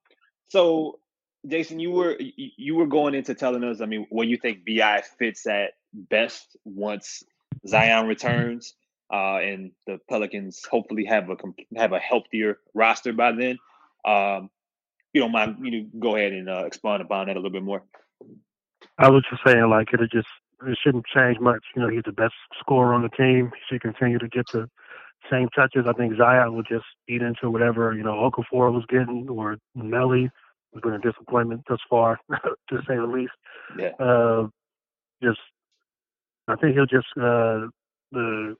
[0.48, 0.98] so
[1.46, 5.02] Jason, you were you were going into telling us, I mean, where you think Bi
[5.18, 7.22] fits at best once
[7.66, 8.74] Zion returns,
[9.10, 11.36] uh, and the Pelicans hopefully have a
[11.78, 13.58] have a healthier roster by then.
[14.04, 14.50] Um,
[15.14, 17.62] you don't mind, you know, go ahead and uh, expand upon that a little bit
[17.62, 17.84] more.
[18.98, 20.28] I was just saying, like it'll just
[20.66, 21.64] it shouldn't change much.
[21.74, 23.50] You know, he's the best scorer on the team.
[23.54, 24.68] He should continue to get the
[25.30, 25.86] same touches.
[25.88, 30.30] I think Zion will just eat into whatever you know Okafor was getting or Melli
[30.72, 33.32] has been a disappointment thus far, to say the least.
[33.78, 33.90] Yeah.
[33.98, 34.48] Uh,
[35.22, 35.40] just,
[36.48, 37.68] I think he'll just uh,
[38.12, 38.56] the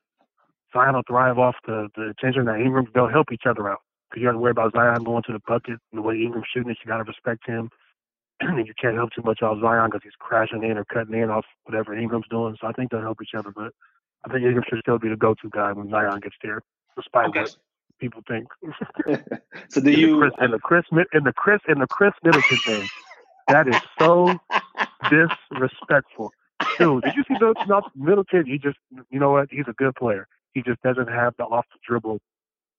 [0.72, 2.86] Zion will thrive off the the attention that Ingram.
[2.94, 3.80] They'll help each other out
[4.10, 6.46] because you have to worry about Zion going to the bucket and the way Ingram's
[6.52, 6.78] shooting it.
[6.84, 7.70] You got to respect him.
[8.40, 11.30] and you can't help too much off Zion because he's crashing in or cutting in
[11.30, 12.56] off whatever Ingram's doing.
[12.60, 13.50] So I think they'll help each other.
[13.50, 13.72] But
[14.24, 16.62] I think Ingram should still be the go-to guy when Zion gets there,
[16.96, 17.40] despite okay.
[17.40, 17.56] what
[17.98, 18.48] people think.
[19.68, 22.88] so do you and the Khris and the Khris and the Khris Middleton thing?
[23.48, 24.38] That is so
[25.10, 26.32] disrespectful.
[26.78, 27.82] Dude, did you see Middleton?
[27.94, 28.78] Middleton, he just,
[29.10, 29.48] you know what?
[29.50, 30.26] He's a good player.
[30.54, 32.20] He just doesn't have the off the dribble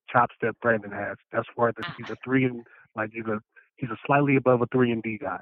[0.10, 1.18] chops that Brandon has.
[1.32, 3.40] That's why he's a three and like he's a
[3.78, 5.40] he's a slightly above a three and D guy.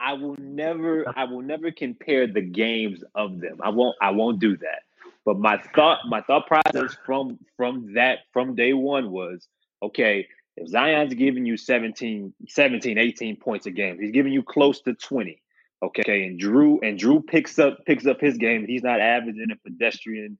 [0.00, 3.60] I will never I will never compare the games of them.
[3.62, 4.82] I won't I won't do that.
[5.24, 9.46] But my thought my thought process from from that from day one was
[9.82, 10.26] okay,
[10.56, 14.94] if Zion's giving you 17, 17, 18 points a game, he's giving you close to
[14.94, 15.40] 20.
[15.82, 16.26] Okay.
[16.26, 18.66] And Jrue and Jrue picks up picks up his game.
[18.66, 20.38] He's not averaging a pedestrian,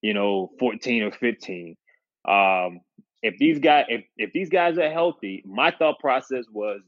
[0.00, 1.76] you know, 14 or 15.
[2.28, 2.80] Um,
[3.22, 6.80] if these guys if, if these guys are healthy, my thought process was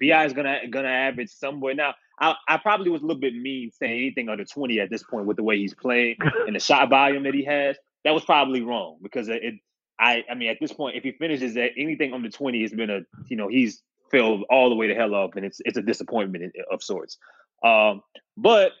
[0.00, 1.74] Bi is gonna gonna average somewhere.
[1.74, 5.02] Now, I, I probably was a little bit mean saying anything under 20 at this
[5.02, 6.16] point with the way he's playing
[6.46, 7.76] and the shot volume that he has.
[8.04, 9.54] That was probably wrong because it
[9.98, 12.90] I I mean at this point, if he finishes at anything under 20, it's been
[12.90, 15.82] a you know, he's filled all the way to hell up and it's it's a
[15.82, 17.16] disappointment of sorts.
[17.64, 18.02] Um,
[18.36, 18.72] but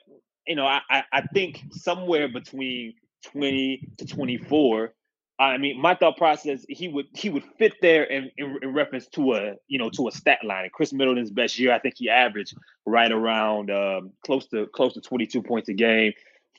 [0.46, 4.92] you know, I, I think somewhere between 20 to 24
[5.38, 9.06] I mean, my thought process, he would he would fit there in, in, in, reference
[9.08, 10.64] to a you know to a stat line.
[10.64, 12.54] And Khris Middleton's best year, I think he averaged
[12.86, 16.12] right around um, close to close to 22 points a game,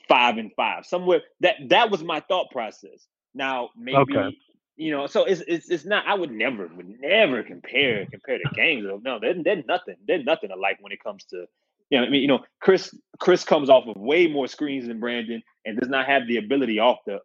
[0.08, 1.22] five and five, somewhere.
[1.40, 3.06] That that was my thought process.
[3.34, 4.36] Now maybe okay.
[4.76, 6.04] you know, so it's, it's it's not.
[6.06, 8.86] I would never would never compare compare the games.
[9.02, 9.96] No, they're, they're nothing.
[10.06, 11.46] They're nothing alike when it comes to
[11.90, 12.06] you know.
[12.06, 15.78] I mean, you know, Khris Khris comes off of way more screens than Brandon and
[15.78, 17.20] does not have the ability off the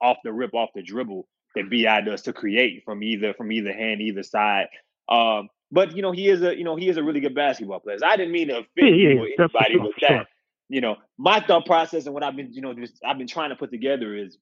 [0.00, 3.72] off the rip, off the dribble that Bi does to create from either from either
[3.72, 4.66] hand, either side.
[5.08, 7.80] Um, but you know, he is a you know he is a really good basketball
[7.80, 7.98] player.
[7.98, 10.08] So I didn't mean to offend yeah, yeah, anybody with that.
[10.08, 10.24] Sure.
[10.68, 13.50] You know, my thought process and what I've been you know just I've been trying
[13.50, 14.38] to put together is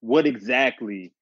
[0.00, 1.12] what exactly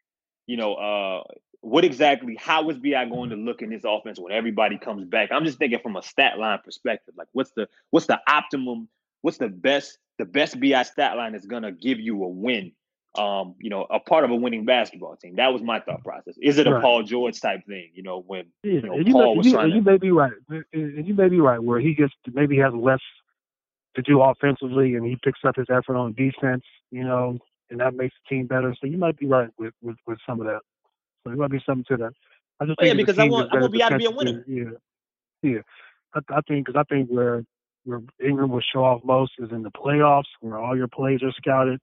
[0.51, 1.23] you know, uh,
[1.61, 2.37] what exactly?
[2.37, 5.29] How is Bi going to look in this offense when everybody comes back?
[5.31, 7.15] I'm just thinking from a stat line perspective.
[7.17, 8.89] Like, what's the what's the optimum?
[9.23, 12.73] What's the best the best Bi stat line is going to give you a win?
[13.19, 15.35] Um, you know, a part of a winning basketball team.
[15.37, 16.37] That was my thought process.
[16.41, 16.83] Is it a right.
[16.83, 17.91] Paul George type thing?
[17.93, 19.69] You know, when yeah, you know you Paul may, was you, trying.
[19.71, 19.91] You to...
[19.91, 20.33] may be right.
[20.73, 23.01] And you may be right where he gets maybe has less
[23.97, 26.63] to do offensively, and he picks up his effort on defense.
[26.93, 27.39] You know,
[27.71, 28.77] and that makes the team better.
[28.81, 30.61] So you might be right with with, with some of that.
[31.25, 32.13] So there might be something to that.
[32.61, 34.45] I just oh, yeah, because I want I want Bi to be a winner.
[34.47, 34.65] Yeah,
[35.43, 35.61] yeah.
[36.15, 37.45] I, I think because I think where
[37.85, 41.33] where Ingram will show off most is in the playoffs, where all your plays are
[41.33, 41.81] scouted.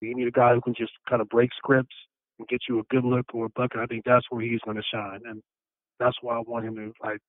[0.00, 1.94] You need a guy who can just kind of break scripts
[2.38, 3.80] and get you a good look or a bucket.
[3.80, 5.42] I think that's where he's going to shine, and
[5.98, 7.20] that's why I want him to like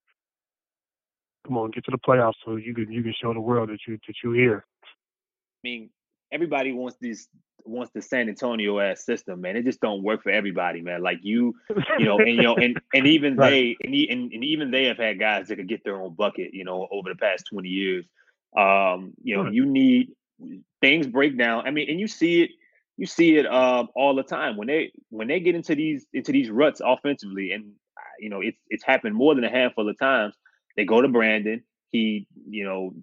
[1.46, 3.80] come on, get to the playoffs so you can you can show the world that
[3.86, 4.64] you that you here.
[4.84, 5.90] I mean,
[6.30, 7.28] everybody wants these
[7.64, 9.56] wants the San Antonio ass system, man.
[9.56, 11.02] It just don't work for everybody, man.
[11.02, 11.54] Like you,
[11.98, 13.50] you know, and you know, and and even right.
[13.50, 16.54] they and, and, and even they have had guys that could get their own bucket,
[16.54, 18.06] you know, over the past twenty years.
[18.56, 19.52] Um, you know, right.
[19.52, 20.12] you need
[20.80, 21.66] things break down.
[21.66, 22.50] I mean, and you see it,
[22.96, 26.32] you see it um all the time when they when they get into these into
[26.32, 27.72] these ruts offensively, and
[28.22, 30.34] you know, it's it's happened more than a handful of times.
[30.76, 31.62] They go to Brandon.
[31.90, 32.94] He, you know,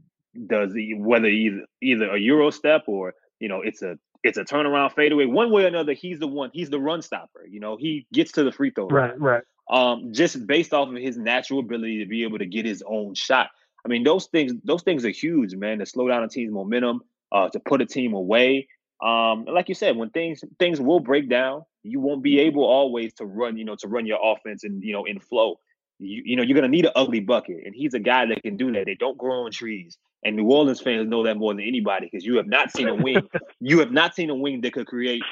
[0.47, 4.93] does whether either either a euro step or you know it's a it's a turnaround
[4.95, 5.25] fadeaway.
[5.25, 6.49] One way or another, he's the one.
[6.53, 7.45] He's the run stopper.
[7.47, 8.87] You know, he gets to the free throw.
[8.87, 9.19] Right, line.
[9.19, 9.43] right.
[9.69, 13.13] Um, just based off of his natural ability to be able to get his own
[13.13, 13.49] shot.
[13.85, 15.79] I mean, those things, those things are huge, man.
[15.79, 18.67] To slow down a team's momentum, uh, to put a team away.
[19.01, 23.13] Um, like you said, when things things will break down, you won't be able always
[23.13, 25.59] to run, you know, to run your offense and you know in flow.
[25.99, 28.57] You, you know, you're gonna need an ugly bucket, and he's a guy that can
[28.57, 28.85] do that.
[28.85, 29.97] They don't grow on trees.
[30.23, 32.95] And New Orleans fans know that more than anybody because you have not seen a
[32.95, 33.21] wing.
[33.61, 35.23] you have not seen a wing that could create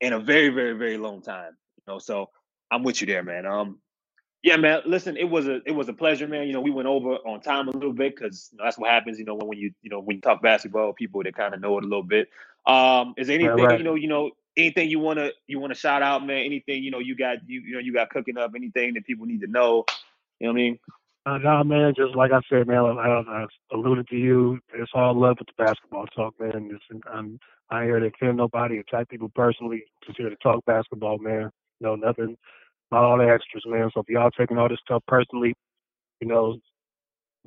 [0.00, 1.52] in a very, very, very long time.
[1.78, 2.28] You know, so
[2.70, 3.46] I'm with you there, man.
[3.46, 3.78] Um,
[4.44, 4.82] yeah, man.
[4.84, 6.46] Listen, it was a it was a pleasure, man.
[6.46, 8.90] You know, we went over on time a little bit because you know, that's what
[8.90, 9.18] happens.
[9.18, 11.62] You know, when, when you you know when you talk basketball, people that kind of
[11.62, 12.28] know it a little bit.
[12.66, 13.78] Um, is there anything right, right.
[13.78, 16.44] you know you know anything you wanna you wanna shout out, man?
[16.44, 18.52] Anything you know you got you you know you got cooking up?
[18.54, 19.86] Anything that people need to know?
[20.40, 20.78] You know what I mean?
[21.26, 24.60] Uh, nah, man, just like I said, man, I, I, alluded to you.
[24.74, 26.70] It's all love with the basketball talk, man.
[26.70, 27.40] It's, I'm,
[27.70, 29.84] I ain't here to offend nobody, attack people personally.
[30.04, 31.50] Just here to talk basketball, man.
[31.80, 32.36] You know, nothing, not
[32.92, 33.90] all the extras, man.
[33.94, 35.54] So if y'all taking all this stuff personally,
[36.20, 36.58] you know,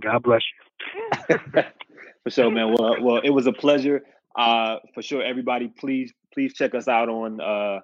[0.02, 0.42] God bless
[1.30, 1.38] you.
[2.24, 2.76] for sure, man.
[2.78, 4.02] Well, well, it was a pleasure.
[4.38, 7.80] Uh, for sure, everybody, please, please check us out on uh,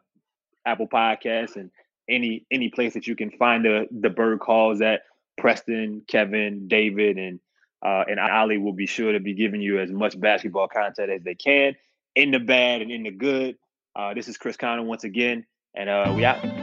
[0.65, 1.71] Apple Podcasts and
[2.09, 5.01] any any place that you can find the the bird calls at.
[5.37, 7.39] Preston, Kevin, David, and
[7.83, 11.23] uh, and Ali will be sure to be giving you as much basketball content as
[11.23, 11.75] they can,
[12.15, 13.57] in the bad and in the good.
[13.95, 15.45] Uh, this is Chris Connor once again,
[15.75, 16.62] and uh, we out.